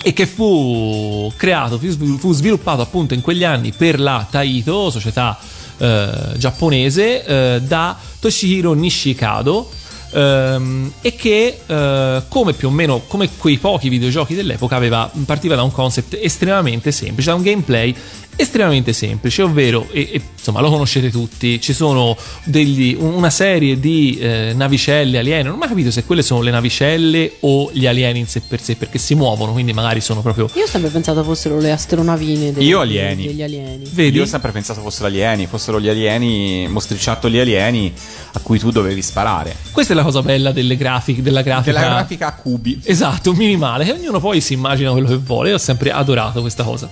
[0.00, 5.36] e che fu creato, fu sviluppato appunto in quegli anni per la Taito, società
[5.78, 9.68] eh, giapponese, eh, da Toshihiro Nishikado.
[10.12, 15.56] ehm, e che eh, come più o meno come quei pochi videogiochi dell'epoca aveva, partiva
[15.56, 17.94] da un concept estremamente semplice da un gameplay
[18.40, 23.78] estremamente semplice ovvero e, e, insomma lo conoscete tutti ci sono degli, un- una serie
[23.78, 27.86] di eh, navicelle aliene non ho mai capito se quelle sono le navicelle o gli
[27.86, 30.90] alieni in sé per sé perché si muovono quindi magari sono proprio Io ho sempre
[30.90, 33.26] pensato fossero le astronavine dei- Io alieni.
[33.26, 33.84] degli alieni.
[33.92, 37.92] vedi Io ho sempre pensato fossero alieni, fossero gli alieni, mostriciattoli alieni
[38.32, 39.54] a cui tu dovevi sparare.
[39.72, 42.80] questa è la cosa bella delle grafiche della grafica Della grafica a cubi.
[42.84, 45.50] Esatto, minimale, che ognuno poi si immagina quello che vuole.
[45.50, 46.88] Io ho sempre adorato questa cosa.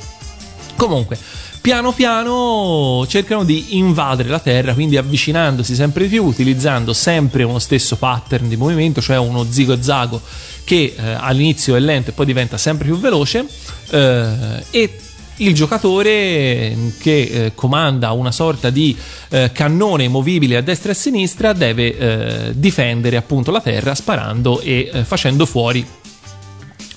[0.78, 1.18] Comunque,
[1.60, 7.58] piano piano cercano di invadere la Terra, quindi avvicinandosi sempre di più, utilizzando sempre uno
[7.58, 10.20] stesso pattern di movimento, cioè uno zigo-zago
[10.62, 13.44] che eh, all'inizio è lento e poi diventa sempre più veloce.
[13.90, 14.98] eh, e
[15.38, 18.96] il giocatore che eh, comanda una sorta di
[19.30, 24.60] eh, cannone movibile a destra e a sinistra deve eh, difendere appunto la terra sparando
[24.60, 25.84] e eh, facendo fuori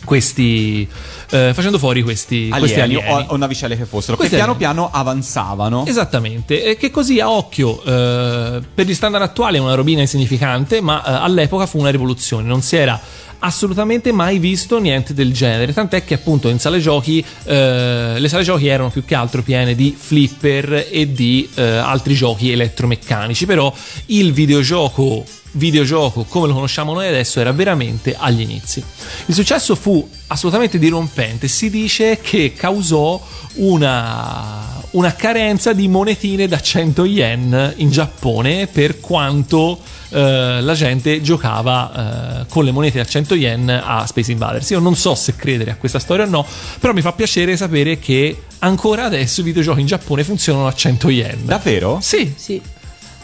[0.04, 0.88] questi
[1.30, 3.26] eh, facendo fuori questi questi Alieni, alieni.
[3.30, 4.74] o, o navicelle che fossero, Questi che piano alieni.
[4.74, 5.86] piano avanzavano.
[5.86, 10.82] Esattamente, e che così a occhio eh, per gli standard attuali è una robina insignificante,
[10.82, 13.00] ma eh, all'epoca fu una rivoluzione, non si era
[13.44, 18.44] assolutamente mai visto niente del genere, tant'è che appunto in sale giochi eh, le sale
[18.44, 23.74] giochi erano più che altro piene di flipper e di eh, altri giochi elettromeccanici, però
[24.08, 25.24] il videogioco
[25.54, 28.84] videogioco come lo conosciamo noi adesso era veramente agli inizi.
[29.26, 33.22] Il successo fu assolutamente dirompente, si dice che causò
[33.56, 39.80] una, una carenza di monetine da 100 yen in Giappone per quanto
[40.10, 44.70] eh, la gente giocava eh, con le monete da 100 yen a Space Invaders.
[44.70, 46.46] Io non so se credere a questa storia o no,
[46.80, 51.10] però mi fa piacere sapere che ancora adesso i videogiochi in Giappone funzionano a 100
[51.10, 51.46] yen.
[51.46, 52.00] Davvero?
[52.02, 52.62] Sì, Sì.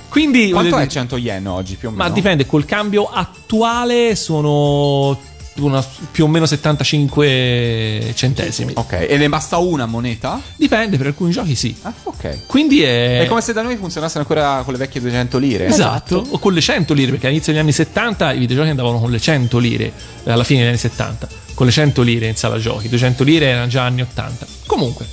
[0.10, 2.04] Quindi Quanto è dire- 100 yen oggi più o meno?
[2.04, 5.18] ma dipende, col cambio attuale sono
[5.60, 8.74] una- più o meno 75 centesimi.
[8.76, 10.40] Ok, e ne basta una moneta?
[10.56, 11.76] Dipende, per alcuni giochi sì.
[11.82, 12.46] Ah, ok.
[12.46, 13.22] Quindi è...
[13.22, 15.66] È come se da noi funzionassero ancora con le vecchie 200 lire.
[15.66, 19.10] Esatto, o con le 100 lire, perché all'inizio degli anni 70 i videogiochi andavano con
[19.10, 19.92] le 100 lire,
[20.26, 23.68] alla fine degli anni 70, con le 100 lire in sala giochi, 200 lire erano
[23.68, 24.46] già anni 80.
[24.68, 25.08] Comunque,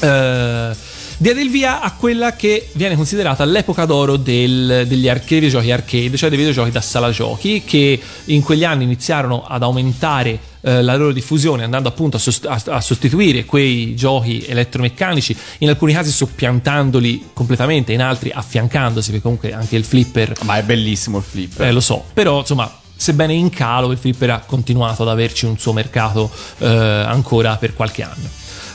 [0.00, 0.70] eh,
[1.18, 5.70] diede il via a quella che viene considerata l'epoca d'oro del- degli ar- dei videogiochi
[5.72, 10.82] arcade, cioè dei videogiochi da sala giochi, che in quegli anni iniziarono ad aumentare eh,
[10.82, 16.10] la loro diffusione andando appunto a, sost- a sostituire quei giochi elettromeccanici in alcuni casi
[16.10, 21.66] soppiantandoli completamente in altri affiancandosi perché comunque anche il flipper Ma è bellissimo il flipper.
[21.68, 25.56] eh, lo so, però insomma, sebbene in calo, il flipper ha continuato ad averci un
[25.58, 28.28] suo mercato eh, ancora per qualche anno.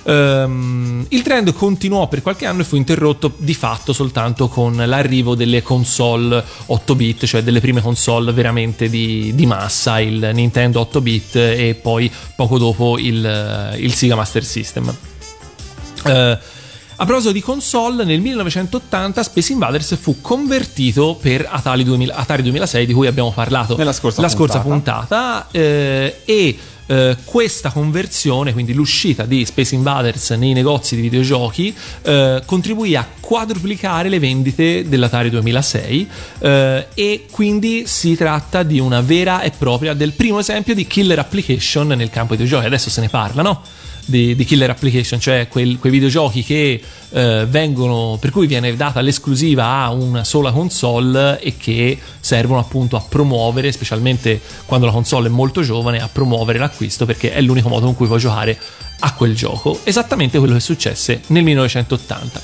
[0.05, 5.35] Ehm, il trend continuò per qualche anno e fu interrotto di fatto soltanto con l'arrivo
[5.35, 11.01] delle console 8 bit, cioè delle prime console veramente di, di massa, il Nintendo 8
[11.01, 14.95] bit e poi poco dopo il, il Sega Master System.
[16.05, 16.37] Eh,
[16.95, 22.85] a proposito di console, nel 1980 Space Invaders fu convertito per Atari, 2000 Atari 2006,
[22.85, 24.99] di cui abbiamo parlato Nella scorsa la scorsa puntata.
[24.99, 26.57] puntata, eh, e
[26.87, 33.07] eh, questa conversione, quindi l'uscita di Space Invaders nei negozi di videogiochi, eh, contribuì a
[33.19, 36.09] quadruplicare le vendite dell'Atari 2006
[36.39, 41.19] eh, e quindi si tratta di una vera e propria del primo esempio di killer
[41.19, 42.67] application nel campo dei videogiochi.
[42.67, 43.61] Adesso se ne parla, no?
[44.05, 48.99] Di, di killer application, cioè quel- quei videogiochi che eh, vengono, per cui viene data
[48.99, 55.27] l'esclusiva a una sola console e che servono appunto a promuovere, specialmente quando la console
[55.27, 58.59] è molto giovane, a promuovere l'acquisto perché è l'unico modo con cui puoi giocare
[58.99, 59.79] a quel gioco.
[59.83, 62.41] Esattamente quello che successe nel 1980.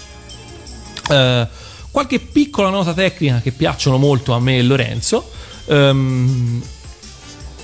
[1.10, 1.48] Eh,
[1.92, 5.30] qualche piccola nota tecnica che piacciono molto a me e Lorenzo.
[5.66, 6.62] Ehm,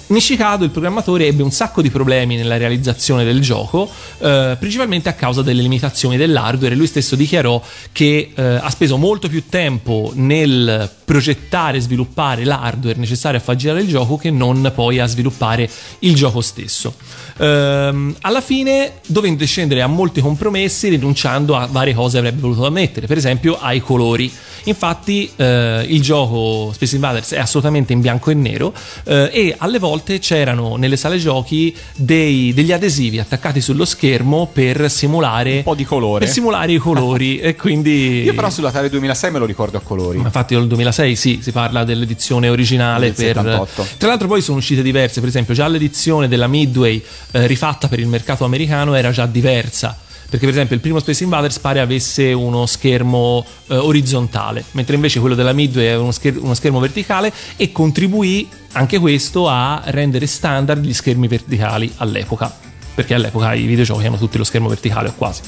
[0.08, 3.90] Nishikado, il programmatore, ebbe un sacco di problemi nella realizzazione del gioco,
[4.20, 6.76] eh, principalmente a causa delle limitazioni dell'hardware.
[6.76, 7.60] Lui stesso dichiarò
[7.92, 13.56] che eh, ha speso molto più tempo nel progettare e sviluppare l'hardware necessario a far
[13.56, 15.68] girare il gioco che non poi a sviluppare
[16.00, 16.94] il gioco stesso.
[17.38, 23.08] Ehm, alla fine, dovendo scendere a molti compromessi, rinunciando a varie cose avrebbe voluto ammettere,
[23.08, 24.32] per esempio ai colori.
[24.66, 29.80] Infatti, eh, il gioco Space Invaders è assolutamente in bianco e nero eh, e alle
[29.80, 35.76] volte c'erano nelle sale giochi dei- degli adesivi attaccati sullo schermo per simulare Un po'
[35.76, 36.26] di colore.
[36.26, 40.18] per simulare i colori e quindi Io però sull'Atari 2006 me lo ricordo a colori.
[40.18, 43.88] Infatti nel 2006 sì, si parla dell'edizione originale Del per 78.
[43.98, 48.00] Tra l'altro poi sono uscite diverse, per esempio già l'edizione della Midway eh, rifatta per
[48.00, 49.98] il mercato americano era già diversa.
[50.30, 55.20] Perché per esempio il primo Space Invaders pare avesse uno schermo eh, orizzontale, mentre invece
[55.20, 60.28] quello della Midway aveva uno, scher- uno schermo verticale e contribuì anche questo a rendere
[60.28, 62.54] standard gli schermi verticali all'epoca.
[62.96, 65.42] Perché all'epoca i videogiochi hanno tutti lo schermo verticale o quasi.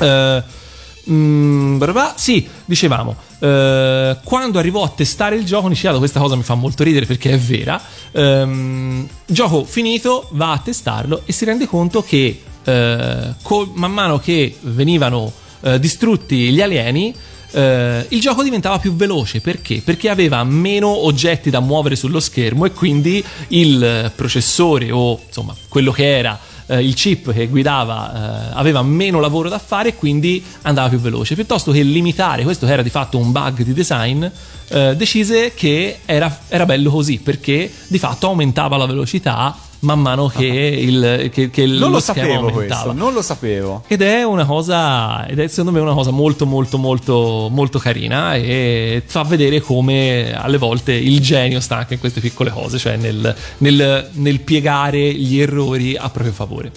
[0.00, 0.42] Eh,
[1.10, 6.42] mm, brava- sì, dicevamo, eh, quando arrivò a testare il gioco, Nishikado, questa cosa mi
[6.42, 7.80] fa molto ridere perché è vera.
[8.14, 14.18] ehm, gioco finito, va a testarlo e si rende conto che eh, col- man mano
[14.18, 15.32] che venivano
[15.62, 17.14] eh, distrutti gli alieni.
[17.52, 19.82] eh, il gioco diventava più veloce perché?
[19.84, 25.92] Perché aveva meno oggetti da muovere sullo schermo e quindi il processore o insomma quello
[25.92, 30.42] che era eh, il chip che guidava eh, aveva meno lavoro da fare e quindi
[30.62, 31.34] andava più veloce.
[31.34, 34.24] Piuttosto che limitare, questo era di fatto un bug di design,
[34.68, 40.28] eh, decise che era, era bello così perché di fatto aumentava la velocità man mano
[40.28, 42.82] che, il, che, che Non lo lo sapevo aumentava.
[42.82, 43.82] questo, non lo sapevo.
[43.88, 48.34] Ed è una cosa, ed è secondo me una cosa molto molto molto molto carina
[48.36, 52.96] e fa vedere come alle volte il genio sta anche in queste piccole cose, cioè
[52.96, 56.70] nel, nel- nel piegare gli errori a proprio favore.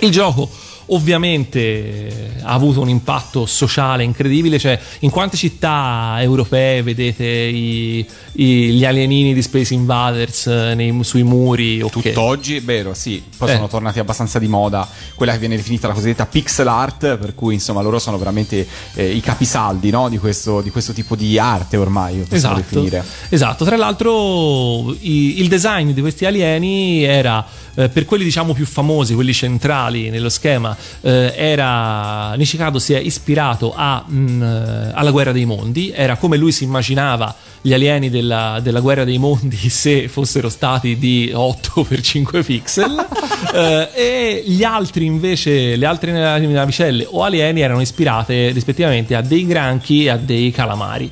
[0.00, 0.48] Il gioco
[0.88, 8.70] ovviamente ha avuto un impatto sociale incredibile, cioè in quante città europee vedete i- i-
[8.70, 11.82] gli alienini di Space Invaders eh, nei- sui muri?
[11.82, 11.90] ok.
[11.90, 13.22] Tutt'oggi è vero, sì.
[13.36, 13.54] Poi Eh.
[13.54, 17.54] sono tornati abbastanza di moda quella che viene definita la cosiddetta pixel art, per cui
[17.54, 20.08] insomma loro sono veramente eh, i capisaldi no?
[20.08, 23.04] di, questo, di questo tipo di arte ormai, possiamo Esatto, definire.
[23.28, 23.64] esatto.
[23.64, 27.44] Tra l'altro i- il design di questi alieni era
[27.78, 32.98] eh, per quelli diciamo più famosi, quelli centrali nello schema, eh, era Nishikado si è
[32.98, 38.10] ispirato a, mh, eh, alla guerra dei mondi, era come lui si immaginava gli alieni
[38.10, 43.06] della, della guerra dei mondi se fossero stati di 8 x 5 pixel.
[43.50, 49.46] Eh, e gli altri invece le altre navicelle o alieni erano ispirate rispettivamente a dei
[49.46, 51.08] granchi e a dei calamari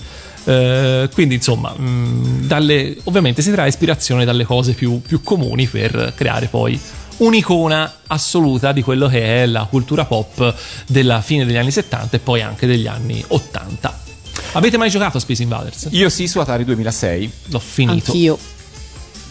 [0.46, 6.12] eh, quindi insomma, mh, dalle- ovviamente si trae ispirazione dalle cose più, più comuni per
[6.16, 6.78] creare poi
[7.18, 10.54] un'icona assoluta di quello che è la cultura pop
[10.86, 14.00] della fine degli anni 70 e poi anche degli anni 80.
[14.52, 15.88] Avete mai giocato a Space Invaders?
[15.92, 18.10] Io sì su Atari 2006, L'ho finito.
[18.12, 18.38] Anch'io.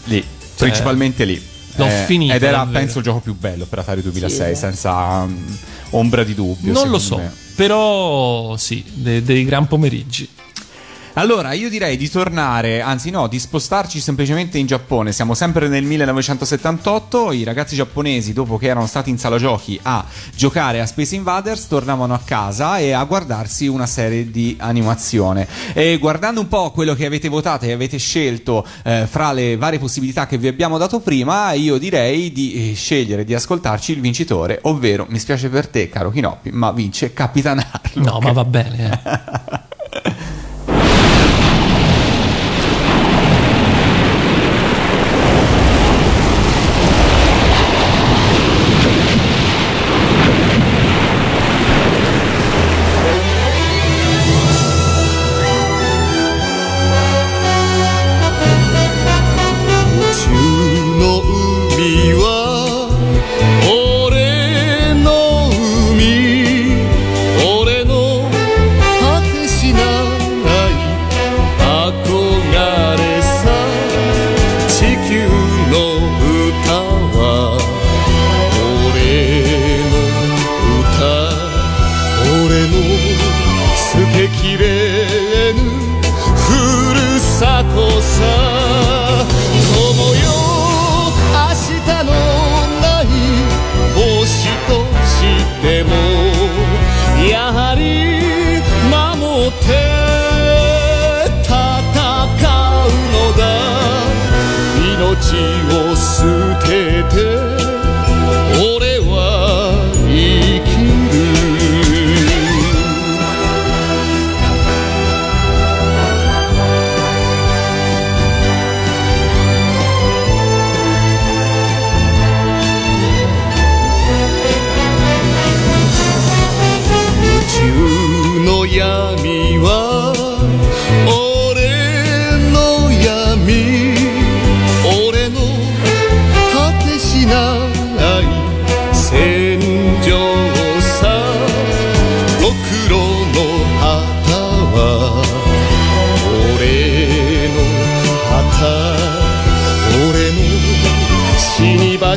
[0.04, 0.24] lì,
[0.56, 1.40] principalmente lì.
[1.76, 2.32] L'ho Eh, finito.
[2.34, 2.78] Ed era, davvero.
[2.84, 4.60] penso, il gioco più bello per Atari 2006, Sì.
[4.60, 5.46] senza mm,
[5.90, 6.72] ombra di dubbio.
[6.72, 7.30] Non lo so, me.
[7.54, 10.28] però sì, de- dei gran pomeriggi.
[11.18, 15.12] Allora, io direi di tornare, anzi no, di spostarci semplicemente in Giappone.
[15.12, 20.04] Siamo sempre nel 1978, i ragazzi giapponesi, dopo che erano stati in sala giochi a
[20.34, 25.48] giocare a Space Invaders, tornavano a casa e a guardarsi una serie di animazione.
[25.72, 29.78] E guardando un po' quello che avete votato e avete scelto eh, fra le varie
[29.78, 34.58] possibilità che vi abbiamo dato prima, io direi di eh, scegliere di ascoltarci il vincitore,
[34.64, 37.96] ovvero, mi spiace per te, caro Kinoppi, ma vince Capitan Harlock.
[37.96, 39.00] No, ma va bene.
[39.02, 39.65] eh.「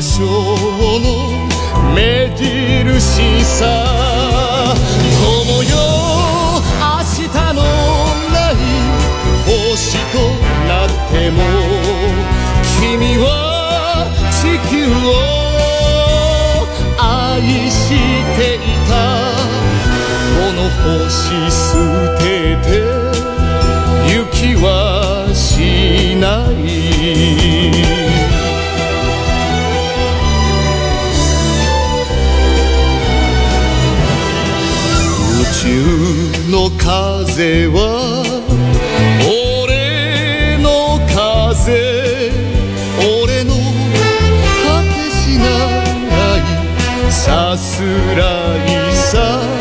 [0.00, 1.04] 場所の
[1.94, 3.84] 目印さ
[5.20, 5.68] 友よ
[6.80, 7.60] 明日の
[8.32, 8.56] ない
[9.44, 10.16] 星と
[10.66, 11.36] なっても
[12.80, 13.28] 君は
[14.32, 15.12] 地球を
[16.98, 17.92] 愛し
[18.38, 18.58] てい
[18.88, 18.90] た
[20.32, 21.12] この星
[21.52, 21.60] 捨
[22.16, 22.72] てて
[24.08, 24.99] 雪は
[37.40, 37.72] 風は
[39.24, 42.30] 俺の風
[43.24, 45.46] 俺の果てしな
[46.36, 47.80] いさす
[48.14, 48.20] ら
[48.66, 49.59] いさ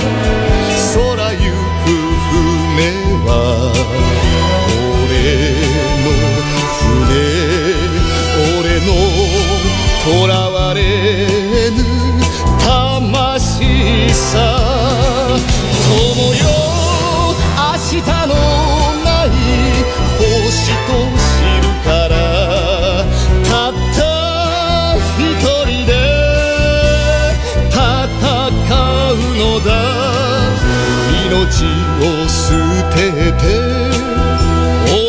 [32.02, 32.56] を捨
[32.96, 32.98] て
[33.34, 33.44] て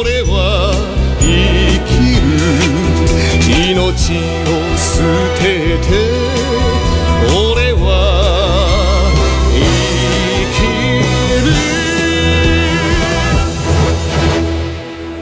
[0.01, 0.73] 俺は
[1.20, 1.24] 生
[1.87, 2.81] きる。
[3.70, 3.89] 命を
[4.77, 5.03] 捨
[5.39, 5.43] て
[5.78, 6.10] て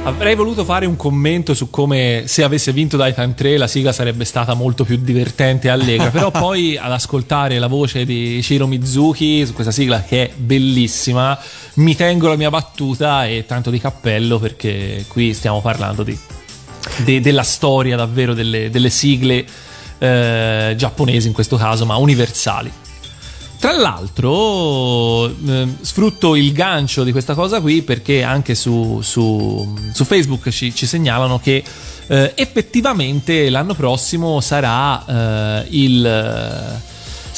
[0.09, 3.93] Avrei voluto fare un commento su come se avesse vinto dai Time 3 la sigla
[3.93, 8.67] sarebbe stata molto più divertente e allegra, però poi ad ascoltare la voce di Shiro
[8.67, 11.39] Mizuki su questa sigla che è bellissima,
[11.75, 16.19] mi tengo la mia battuta e tanto di cappello perché qui stiamo parlando di,
[17.05, 19.45] de- della storia davvero delle, delle sigle
[19.99, 22.73] eh, giapponesi in questo caso, ma universali.
[23.59, 30.05] Tra l'altro, eh, sfrutto il gancio di questa cosa qui perché anche su, su- su
[30.05, 31.65] Facebook ci, ci segnalano che
[32.07, 36.81] eh, effettivamente l'anno prossimo sarà eh, il.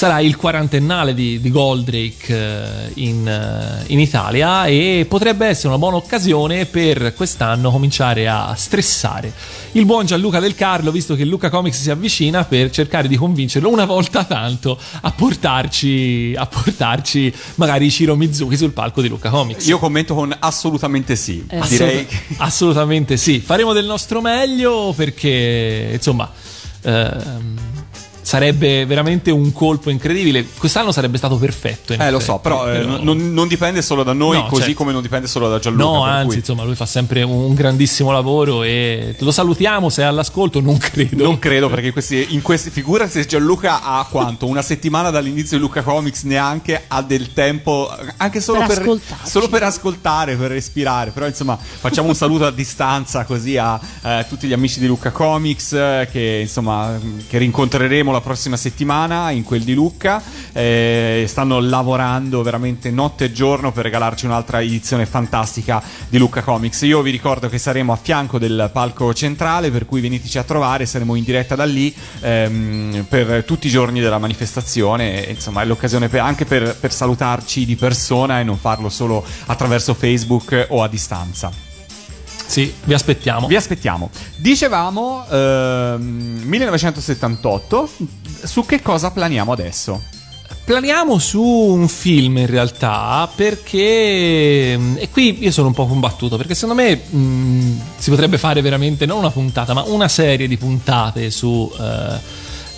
[0.01, 5.77] Sarà il quarantennale di, di Goldrake eh, in, eh, in Italia e potrebbe essere una
[5.77, 9.31] buona occasione per quest'anno cominciare a stressare
[9.73, 13.69] il buon Gianluca Del Carlo, visto che Luca Comics si avvicina, per cercare di convincerlo
[13.69, 19.67] una volta tanto a portarci, a portarci magari Ciro Mizuki sul palco di Luca Comics.
[19.67, 21.45] Io commento con assolutamente sì.
[21.47, 23.39] Assolut- Direi che assolutamente sì.
[23.41, 26.33] Faremo del nostro meglio perché, insomma,
[26.85, 27.70] ehm,
[28.31, 30.47] sarebbe veramente un colpo incredibile.
[30.57, 31.95] Quest'anno sarebbe stato perfetto.
[31.95, 34.77] Eh, lo so, però eh, non, non dipende solo da noi, No, così certo.
[34.77, 35.85] come non dipende solo da Gianluca.
[35.85, 40.05] No, anzi, cui insomma, lui fa sempre un grandissimo lavoro e lo salutiamo se è
[40.05, 41.25] all'ascolto, non credo.
[41.25, 44.47] Non credo perché questi, in questi figura se Gianluca ha quanto?
[44.47, 49.49] Una settimana dall'inizio di Luca Comics neanche ha del tempo anche solo Per per, solo
[49.49, 51.11] per ascoltare, per respirare.
[51.11, 55.11] Però insomma facciamo un saluto a distanza così a eh, tutti gli amici di Luca
[55.11, 56.97] Comics eh, che insomma
[57.29, 60.23] che rincontreremo la prossima settimana in quel di Lucca.
[60.53, 66.83] Eh, stanno lavorando veramente notte e giorno per regalarci un'altra edizione fantastica di Lucca Comics.
[66.83, 70.87] Io vi ricordo che saremo a fianco del palco centrale, per cui veniteci a trovare,
[70.87, 75.27] saremo in diretta da lì ehm, per tutti i giorni della manifestazione.
[75.29, 79.95] Insomma, è l'occasione per- anche per, per salutarci di persona e non farlo solo attraverso
[79.95, 81.70] Facebook o a distanza.
[82.51, 83.47] Sì, vi aspettiamo.
[83.47, 84.11] Vi aspettiamo.
[84.35, 87.89] Dicevamo ehm, 1978,
[88.43, 90.03] su che cosa planiamo adesso?
[90.65, 96.37] Planiamo su un film in realtà perché mm, e qui io sono un po' combattuto
[96.37, 100.57] perché secondo me mh, si potrebbe fare veramente non una puntata ma una serie di
[100.57, 102.19] puntate su eh,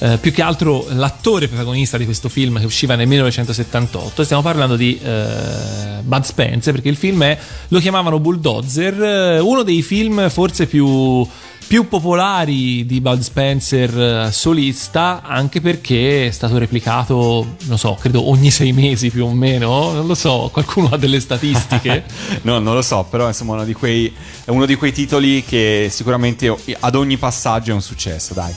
[0.03, 4.75] eh, più che altro l'attore protagonista di questo film che usciva nel 1978 stiamo parlando
[4.75, 7.39] di eh, Bud Spencer perché il film è
[7.69, 11.25] lo chiamavano Bulldozer eh, uno dei film forse più
[11.65, 18.29] più popolari di Bud Spencer eh, solista, anche perché è stato replicato, non so, credo
[18.29, 22.05] ogni sei mesi più o meno, non lo so, qualcuno ha delle statistiche.
[22.43, 24.13] no, non lo so, però insomma uno quei,
[24.45, 28.53] è uno di quei titoli che sicuramente ad ogni passaggio è un successo, dai.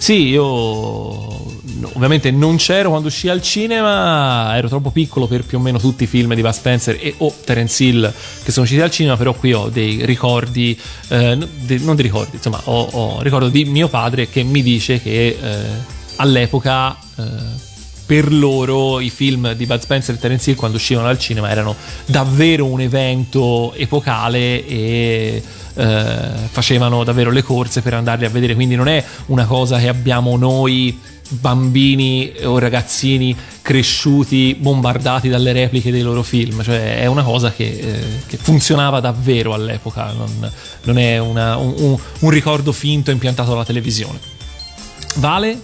[0.00, 0.42] Sì, io
[1.92, 6.04] ovviamente non c'ero quando uscì al cinema, ero troppo piccolo per più o meno tutti
[6.04, 8.10] i film di Bud Spencer e o Terence Hill
[8.42, 10.76] che sono usciti al cinema, però qui ho dei ricordi,
[11.08, 15.36] eh, non dei ricordi, insomma, ho, ho ricordo di mio padre che mi dice che
[15.38, 15.64] eh,
[16.16, 17.22] all'epoca eh,
[18.06, 21.76] per loro i film di Bud Spencer e Terence Hill quando uscivano al cinema erano
[22.06, 25.42] davvero un evento epocale e
[25.80, 28.54] eh, facevano davvero le corse per andarli a vedere.
[28.54, 30.98] Quindi non è una cosa che abbiamo noi
[31.32, 36.62] bambini o ragazzini cresciuti bombardati dalle repliche dei loro film.
[36.62, 40.12] Cioè è una cosa che, eh, che funzionava davvero all'epoca.
[40.12, 40.50] Non,
[40.84, 44.18] non è una- un, un- un ricordo finto impiantato alla televisione.
[45.16, 45.60] Vale?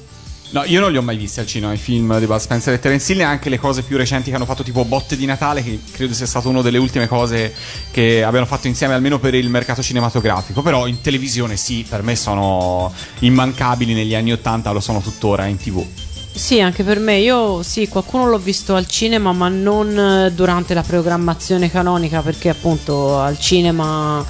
[0.48, 2.78] No, io non li ho mai visti al cinema i film di Bud Spencer e
[2.78, 5.80] Terence Hill, neanche le cose più recenti che hanno fatto, tipo Botte di Natale, che
[5.90, 7.52] credo sia stato una delle ultime cose
[7.90, 10.62] che abbiano fatto insieme, almeno per il mercato cinematografico.
[10.62, 15.56] Però in televisione sì, per me sono immancabili negli anni Ottanta, lo sono tuttora in
[15.56, 15.84] tv.
[16.32, 17.18] Sì, anche per me.
[17.18, 22.50] Io sì, qualcuno l'ho visto al cinema, ma non eh, durante la programmazione canonica, perché
[22.50, 24.24] appunto al cinema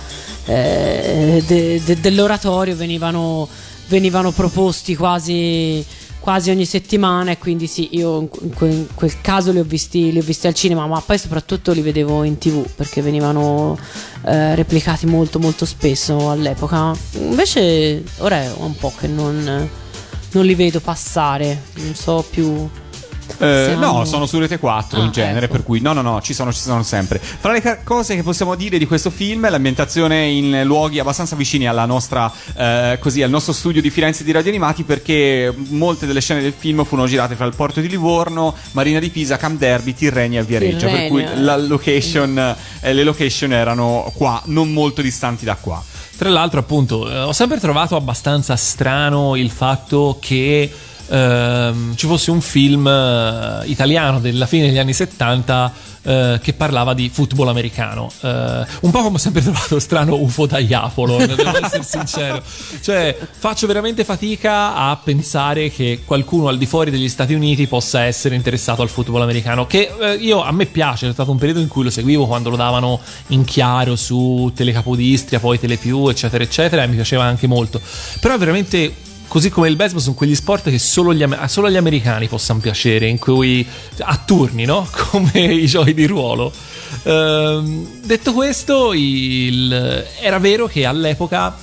[0.46, 3.48] eh, de- de- dell'oratorio venivano,
[3.88, 5.84] venivano proposti quasi,
[6.26, 9.62] quasi ogni settimana e quindi sì, io in, in que- in quel caso li ho,
[9.62, 13.78] visti, li ho visti al cinema, ma poi soprattutto li vedevo in tv perché venivano
[14.24, 16.92] eh, replicati molto molto spesso all'epoca.
[17.12, 19.68] Invece ora è un po' che non
[20.32, 22.68] non li vedo passare, non so più.
[23.38, 25.54] Eh, No, sono su Rete 4 Ah, in genere, ecco.
[25.54, 27.18] per cui no, no, no, ci sono, ci sono sempre.
[27.18, 31.36] Fra le ca- cose che possiamo dire di questo film è l'ambientazione in luoghi abbastanza
[31.36, 36.06] vicini alla nostra, eh, così, al nostro studio di Firenze di Radio Animati, perché molte
[36.06, 39.58] delle scene del film furono girate fra il porto di Livorno, Marina di Pisa, Camp
[39.58, 45.02] Derby, Tirrenia e Viareggio, per cui la location, eh, le location erano qua, non molto
[45.02, 45.82] distanti da qua.
[46.16, 50.72] Tra l'altro, appunto, eh, ho sempre trovato abbastanza strano il fatto che
[51.08, 56.94] ehm, ci fosse un film eh, italiano della fine degli anni 70 eh, che parlava
[56.94, 58.08] di football americano.
[58.20, 58.28] Eh,
[58.82, 62.40] un po' come ho sempre trovato strano UFO da Iapolo, devo essere sincero.
[62.80, 68.04] Cioè, faccio veramente fatica a pensare che qualcuno al di fuori degli Stati Uniti possa
[68.04, 69.66] essere interessato al football americano.
[69.66, 72.50] Che eh, io a me piace, è stato un periodo in cui lo seguivo quando
[72.50, 77.80] lo davano in chiaro su Telecapodistria, poi Telepiù, eccetera, eccetera, e mi piaceva anche molto.
[78.20, 78.94] Però è veramente
[79.28, 83.06] così come il baseball sono quegli sport che solo gli, solo agli americani possano piacere,
[83.08, 83.66] in cui
[84.00, 84.86] a turni, no?
[85.10, 86.52] Come i giochi di ruolo.
[87.02, 91.56] Ehm, detto questo, il- era vero che all'epoca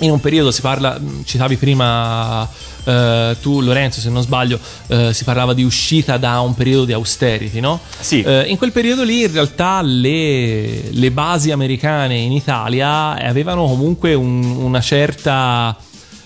[0.00, 2.48] in un periodo si parla, citavi prima
[2.84, 4.58] eh, tu Lorenzo se non sbaglio
[4.88, 7.78] eh, si parlava di uscita da un periodo di austerity, no?
[8.00, 8.20] Sì.
[8.22, 14.14] Eh, in quel periodo lì in realtà le, le basi americane in Italia avevano comunque
[14.14, 15.76] un- una certa...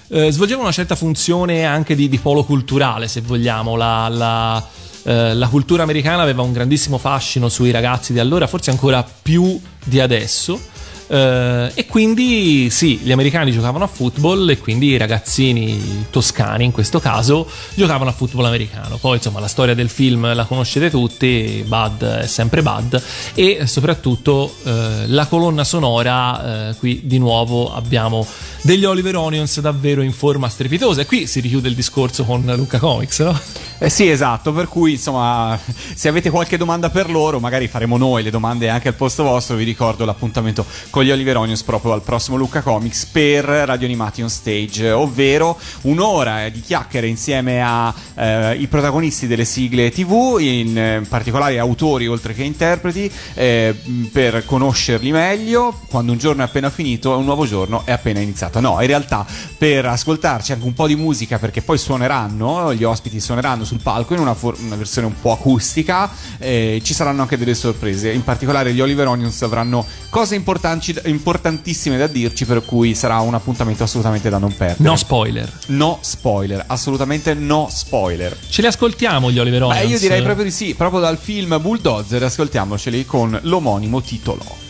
[0.09, 3.77] eh, svolgevano una certa funzione anche di, di polo culturale, se vogliamo.
[3.77, 4.65] La, la-
[5.05, 9.59] eh, la cultura americana aveva un grandissimo fascino sui ragazzi di allora, forse ancora più
[9.85, 10.61] di adesso.
[11.09, 16.73] Eh, e quindi sì, gli americani giocavano a football e quindi i ragazzini toscani in
[16.73, 18.97] questo caso giocavano a football americano.
[18.97, 23.03] Poi insomma la storia del film la conoscete tutti, Bud è sempre Bud
[23.35, 28.27] e soprattutto eh, la colonna sonora, eh, qui di nuovo abbiamo
[28.63, 32.79] degli Oliver Onions davvero in forma strepitosa e qui si richiude il discorso con Luca
[32.79, 33.39] Comics, no?
[33.79, 35.59] Eh sì, esatto, per cui insomma,
[35.95, 39.55] se avete qualche domanda per loro, magari faremo noi le domande anche al posto vostro,
[39.55, 40.65] vi ricordo l'appuntamento
[40.97, 45.59] con gli Oliver Onions proprio al prossimo Lucca Comics per Radio Animati on Stage, ovvero
[45.83, 52.45] un'ora di chiacchiere insieme ai protagonisti delle sigle TV, in eh, particolare autori oltre che
[52.45, 53.79] interpreti, eh,
[54.11, 58.59] per conoscerli meglio, quando un giorno è appena finito un nuovo giorno è appena iniziato.
[58.61, 59.27] No, in realtà
[59.59, 64.15] per ascoltarci anche un po' di musica, perché poi suoneranno, gli ospiti suoneranno sul palco
[64.15, 68.13] in una, for- una versione un po' acustica, eh, ci saranno anche delle sorprese.
[68.13, 73.35] In particolare gli Oliver Onions avranno cose importanti- importantissime da dirci, per cui sarà un
[73.35, 74.89] appuntamento assolutamente da non perdere.
[74.89, 75.53] No spoiler.
[75.67, 78.37] No spoiler, assolutamente no spoiler.
[78.49, 79.85] Ce li ascoltiamo gli Oliver Onions?
[79.85, 84.66] Beh, io direi proprio di sì, proprio dal film Bulldozer, ascoltiamoceli con l'omonimo titolo.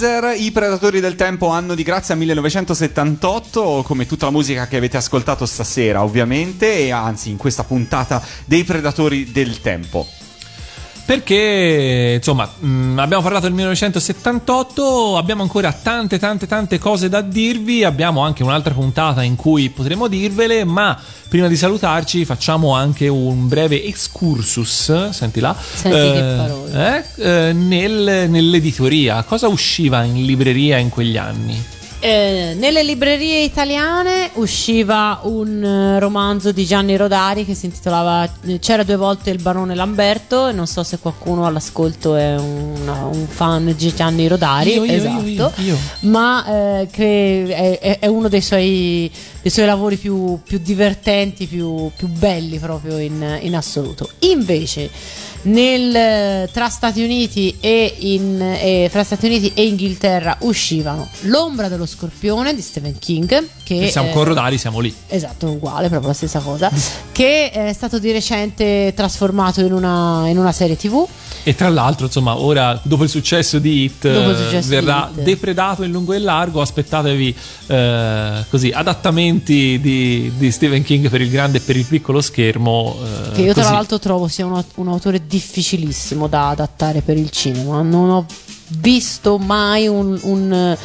[0.00, 4.96] Bulldozer, i Predatori del Tempo, anno di grazia 1978, come tutta la musica che avete
[4.96, 10.06] ascoltato stasera ovviamente, e anzi in questa puntata dei Predatori del Tempo.
[11.10, 17.82] Perché, insomma, mh, abbiamo parlato del 1978, abbiamo ancora tante, tante, tante cose da dirvi.
[17.82, 20.96] Abbiamo anche un'altra puntata in cui potremo dirvele, ma
[21.28, 25.10] prima di salutarci facciamo anche un breve excursus.
[25.10, 25.56] Senti là.
[25.58, 27.04] Senti che parole.
[27.16, 29.24] eh, eh, nel- nell'editoria.
[29.24, 31.60] Cosa usciva in libreria in quegli anni?
[32.02, 38.58] Eh, nelle librerie italiane usciva un eh, romanzo di Gianni Rodari che si intitolava eh,
[38.58, 43.26] C'era due volte il barone Lamberto e non so se qualcuno all'ascolto è un, un
[43.28, 46.46] fan di Gianni Rodari Io, io, esatto io, ma
[46.80, 49.10] eh, che è, è- è uno dei suoi,
[49.42, 54.08] dei suoi lavori più, più divertenti, più, più belli proprio in, in assoluto.
[54.20, 54.88] Invece,
[55.42, 61.86] nel, tra, Stati Uniti e in, eh, fra Stati Uniti e Inghilterra uscivano L'ombra dello
[61.86, 64.94] scorpione di Stephen King, che E siamo eh, con Rodari, siamo lì.
[65.08, 66.70] Esatto, uguale, proprio la stessa cosa.
[67.12, 71.06] che è stato di recente trasformato in una, in una serie TV.
[71.42, 75.22] E tra l'altro, insomma, ora dopo il successo di il eh, successo di verrà Hit.
[75.22, 76.60] depredato in lungo e in largo.
[76.60, 77.34] Aspettatevi
[77.66, 82.96] eh, così adattamenti di, di Stephen King per il grande e per il piccolo schermo.
[83.02, 83.74] eh, Che io tra così.
[83.74, 87.80] l'altro trovo sia un, un autore difficilissimo da adattare per il cinema.
[87.82, 88.26] Non ho
[88.80, 90.18] visto mai un.
[90.22, 90.76] un-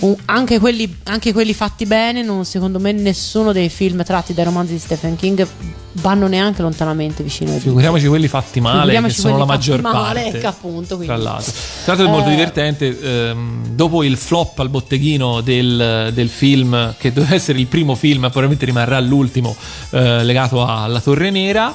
[0.00, 4.46] un- anche, quelli, anche quelli fatti bene, non- secondo me nessuno dei film tratti dai
[4.46, 5.46] romanzi di Stephen King
[5.94, 7.60] vanno neanche lontanamente vicino ai.
[7.60, 10.38] Figuriamoci quelli fatti male, che sono la maggior male, parte.
[10.38, 11.14] ecco, appunto, quindi.
[11.14, 11.52] Tra l'altro,
[11.84, 12.34] tra l'altro è molto Eh.
[12.34, 12.98] divertente.
[13.00, 18.20] ehm, dopo il flop al botteghino del, del film, che doveva essere il primo film,
[18.20, 19.54] probabilmente rimarrà l'ultimo
[19.90, 21.74] eh, legato alla Torre Nera.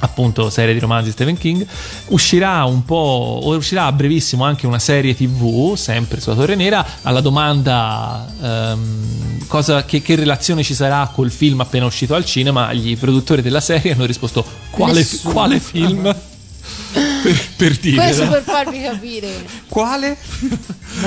[0.00, 1.66] Appunto, serie di romanzi di Stephen King.
[2.08, 6.84] Uscirà un po', o uscirà a brevissimo anche una serie TV, sempre sulla Torre Nera.
[7.02, 12.72] Alla domanda ehm, cosa, che, che relazione ci sarà col film appena uscito al cinema,
[12.72, 16.02] gli produttori della serie hanno risposto: Quale, quale film?
[17.22, 17.96] per, per dire.
[17.96, 19.44] Questo per farvi capire.
[19.68, 20.16] Quale?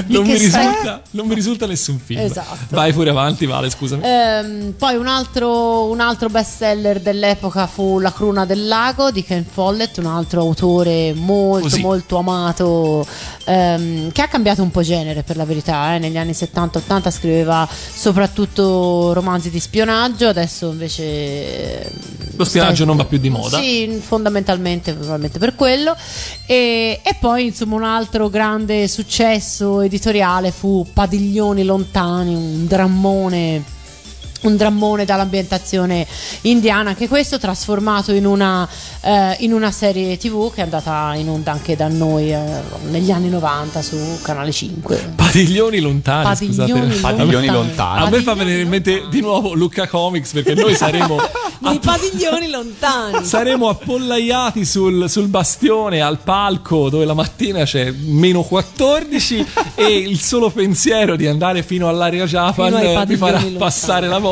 [0.07, 2.19] Non, mi risulta, non mi risulta nessun film.
[2.21, 2.57] Esatto.
[2.69, 4.01] Vai pure avanti, Vale, scusami.
[4.05, 9.23] Ehm, poi un altro, un altro best seller dell'epoca fu La cruna del lago di
[9.23, 11.81] Ken Follett, un altro autore molto Così.
[11.81, 13.05] molto amato
[13.45, 15.95] ehm, che ha cambiato un po' genere per la verità.
[15.95, 15.99] eh.
[15.99, 21.83] Negli anni 70-80 scriveva soprattutto romanzi di spionaggio, adesso invece...
[21.83, 21.91] ehm,
[22.35, 23.59] Lo spionaggio non va più di moda.
[23.59, 25.95] Sì, fondamentalmente probabilmente per quello.
[26.45, 33.75] E, e poi insomma un altro grande successo editoriale fu Padiglioni lontani, un drammone
[34.41, 36.05] un drammone dall'ambientazione
[36.41, 38.67] indiana, anche questo trasformato in una,
[39.01, 42.39] eh, in una serie tv che è andata in onda anche da noi eh,
[42.89, 45.13] negli anni 90 su Canale 5.
[45.15, 46.23] Padiglioni lontani.
[46.23, 46.79] Padiglioni scusate.
[46.79, 47.15] lontani.
[47.17, 48.05] Padiglioni lontani.
[48.05, 51.17] A me fa venire in mente di nuovo Luca Comics perché noi saremo,
[51.59, 53.25] Nei padiglioni lontani.
[53.25, 59.45] saremo appollaiati sul, sul bastione al palco dove la mattina c'è meno 14
[59.75, 62.73] e il solo pensiero di andare fino all'area Japan
[63.07, 63.57] mi farà lontani.
[63.57, 64.26] passare la voglia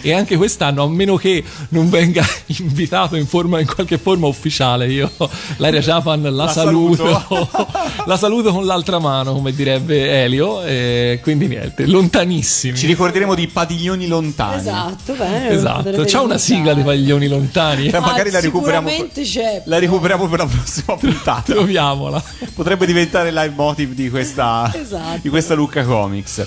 [0.00, 2.24] e anche quest'anno a meno che non venga
[2.58, 5.10] invitato in, forma, in qualche forma ufficiale io
[5.56, 7.68] l'area Japan la, La saluto, saluto.
[8.06, 13.46] la saluto con l'altra mano come direbbe Elio e quindi niente lontanissimi Ci ricorderemo di
[13.48, 14.58] padiglioni lontani.
[14.60, 15.48] Esatto, bene.
[15.50, 18.88] esatto c'è una sigla di paglioni lontani Cioè, magari Ah, la recuperiamo.
[18.88, 19.62] Sicuramente c'è.
[19.66, 21.52] La recuperiamo per la prossima puntata.
[21.52, 22.22] troviamola
[22.54, 25.18] Potrebbe diventare live motive di questa, Esatto.
[25.22, 26.46] di questa Lucca Comics.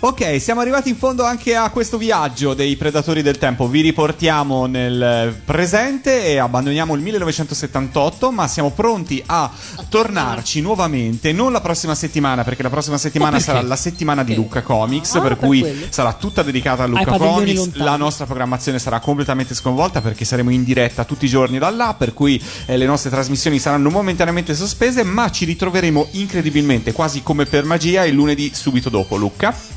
[0.00, 3.68] Ok, siamo arrivati in fondo anche a questo viaggio dei Predatori del Tempo.
[3.68, 9.48] Vi riportiamo nel presente e abbandoniamo il 1978, ma siamo pronti a
[9.88, 11.30] tornarci nuovamente.
[11.32, 15.20] Non la prossima settimana, perché la prossima settimana sarà la settimana di Lucca Comics, Ah,
[15.20, 15.86] per per cui quello.
[15.90, 17.54] sarà tutta dedicata a Lucca Comics.
[17.56, 17.84] lontani.
[17.84, 21.94] La nostra programmazione sarà completamente sconvolta perché saremo in diretta tutti i giorni da là,
[21.96, 27.44] per cui eh, le nostre trasmissioni saranno momentaneamente sospese, ma ci ritroveremo incredibilmente, quasi come
[27.46, 29.76] per magia, il lunedì subito dopo, Lucca.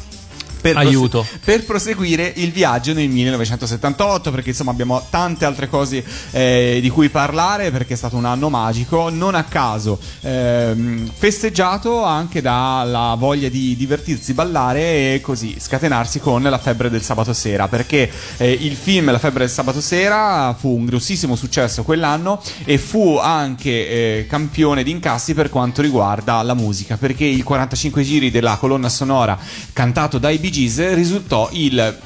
[0.62, 1.26] Per prose- Aiuto.
[1.44, 7.10] per proseguire il viaggio nel 1978, perché insomma abbiamo tante altre cose eh, di cui
[7.10, 13.50] parlare, perché è stato un anno magico, non a caso ehm, festeggiato anche dalla voglia
[13.50, 18.76] di divertirsi, ballare e così scatenarsi con la febbre del sabato sera, perché eh, il
[18.76, 24.26] film La febbre del sabato sera fu un grossissimo successo quell'anno e fu anche eh,
[24.30, 29.38] campione di incassi per quanto riguarda la musica, perché il 45 giri della colonna sonora
[29.74, 31.98] cantato dai Bee Gees risultò il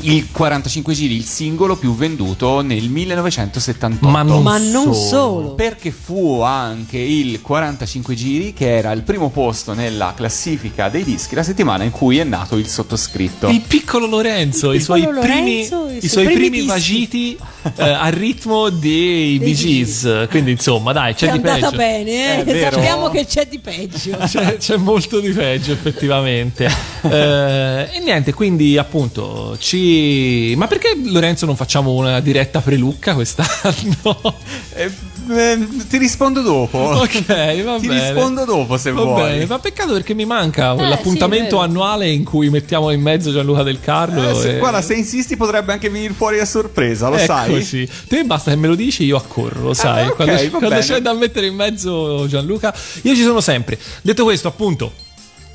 [0.00, 4.08] il 45 giri, il singolo più venduto nel 1978.
[4.08, 5.54] Ma non Ma non solo.
[5.54, 11.34] Perché fu anche il 45 giri che era il primo posto nella classifica dei dischi
[11.34, 13.48] la settimana in cui è nato il sottoscritto.
[13.48, 17.38] Il piccolo Lorenzo, i suoi piccolo primi, Lorenzo, i i suoi suoi primi primi vagiti
[17.76, 20.26] eh, al ritmo dei Bee Gees.
[20.28, 21.76] Quindi insomma, dai, c'è È di andata peggio.
[21.76, 22.40] bene, eh?
[22.40, 22.74] È vero.
[22.74, 24.16] sappiamo che c'è di peggio.
[24.18, 26.68] C'è, c'è molto di peggio effettivamente
[27.14, 34.34] Eh, e niente quindi appunto ci ma perché Lorenzo non facciamo una diretta prelucca quest'anno
[34.76, 34.90] Eh,
[35.30, 36.78] eh, ti rispondo dopo.
[37.00, 39.22] ok va Ti bene rispondo dopo se Va vuoi.
[39.22, 43.32] bene, ma peccato perché mi manca Eh, l'appuntamento sì, annuale in cui mettiamo in mezzo
[43.32, 44.30] Gianluca Del Carlo.
[44.30, 47.54] Eh, se- e- guarda, se insisti potrebbe anche venire fuori a sorpresa, lo sai?
[47.54, 47.88] Eccoci.
[48.08, 50.04] Te basta che me lo dici, io accorro, lo sai.
[50.04, 53.78] Ah, ok, quando va quando c'è da mettere in mezzo Gianluca, io ci sono sempre.
[54.02, 54.92] Detto questo, appunto.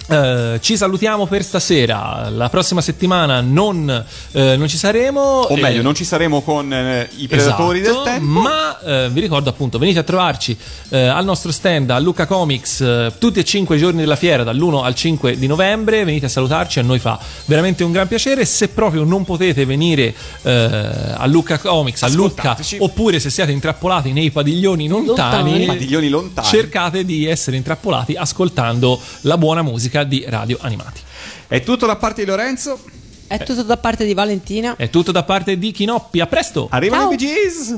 [0.10, 2.30] Eh, ci salutiamo per stasera.
[2.30, 3.88] La prossima settimana non,
[4.32, 5.22] eh, non ci saremo.
[5.22, 8.40] O eh, meglio, non ci saremo con eh, i predatori Esatto, del tempo.
[8.40, 10.58] Ma eh, vi ricordo appunto, venite a trovarci
[10.90, 14.96] al nostro stand a Luca Comics tutti e cinque i giorni della fiera, dall'1 al
[14.96, 16.04] 5 di novembre.
[16.04, 18.46] Venite a salutarci, a noi fa veramente un gran piacere.
[18.46, 20.14] Se proprio non potete venire
[20.44, 22.78] a Luca Comics, a Ascoltateci.
[22.80, 25.08] oppure se siete intrappolati nei padiglioni lontani,
[25.52, 25.66] Lontani.
[25.66, 26.48] Padiglioni lontani.
[26.48, 31.02] cercate di essere intrappolati ascoltando la buona musica rubrica di Radio Animati.
[31.48, 32.80] È tutto da parte di Lorenzo.
[33.28, 33.40] È eh.
[33.40, 34.76] tutto da parte di Valentina.
[34.76, 36.20] È tutto da parte di Kinoppi.
[36.20, 36.68] A presto.
[36.70, 37.76] Arrivano i Bee Gees.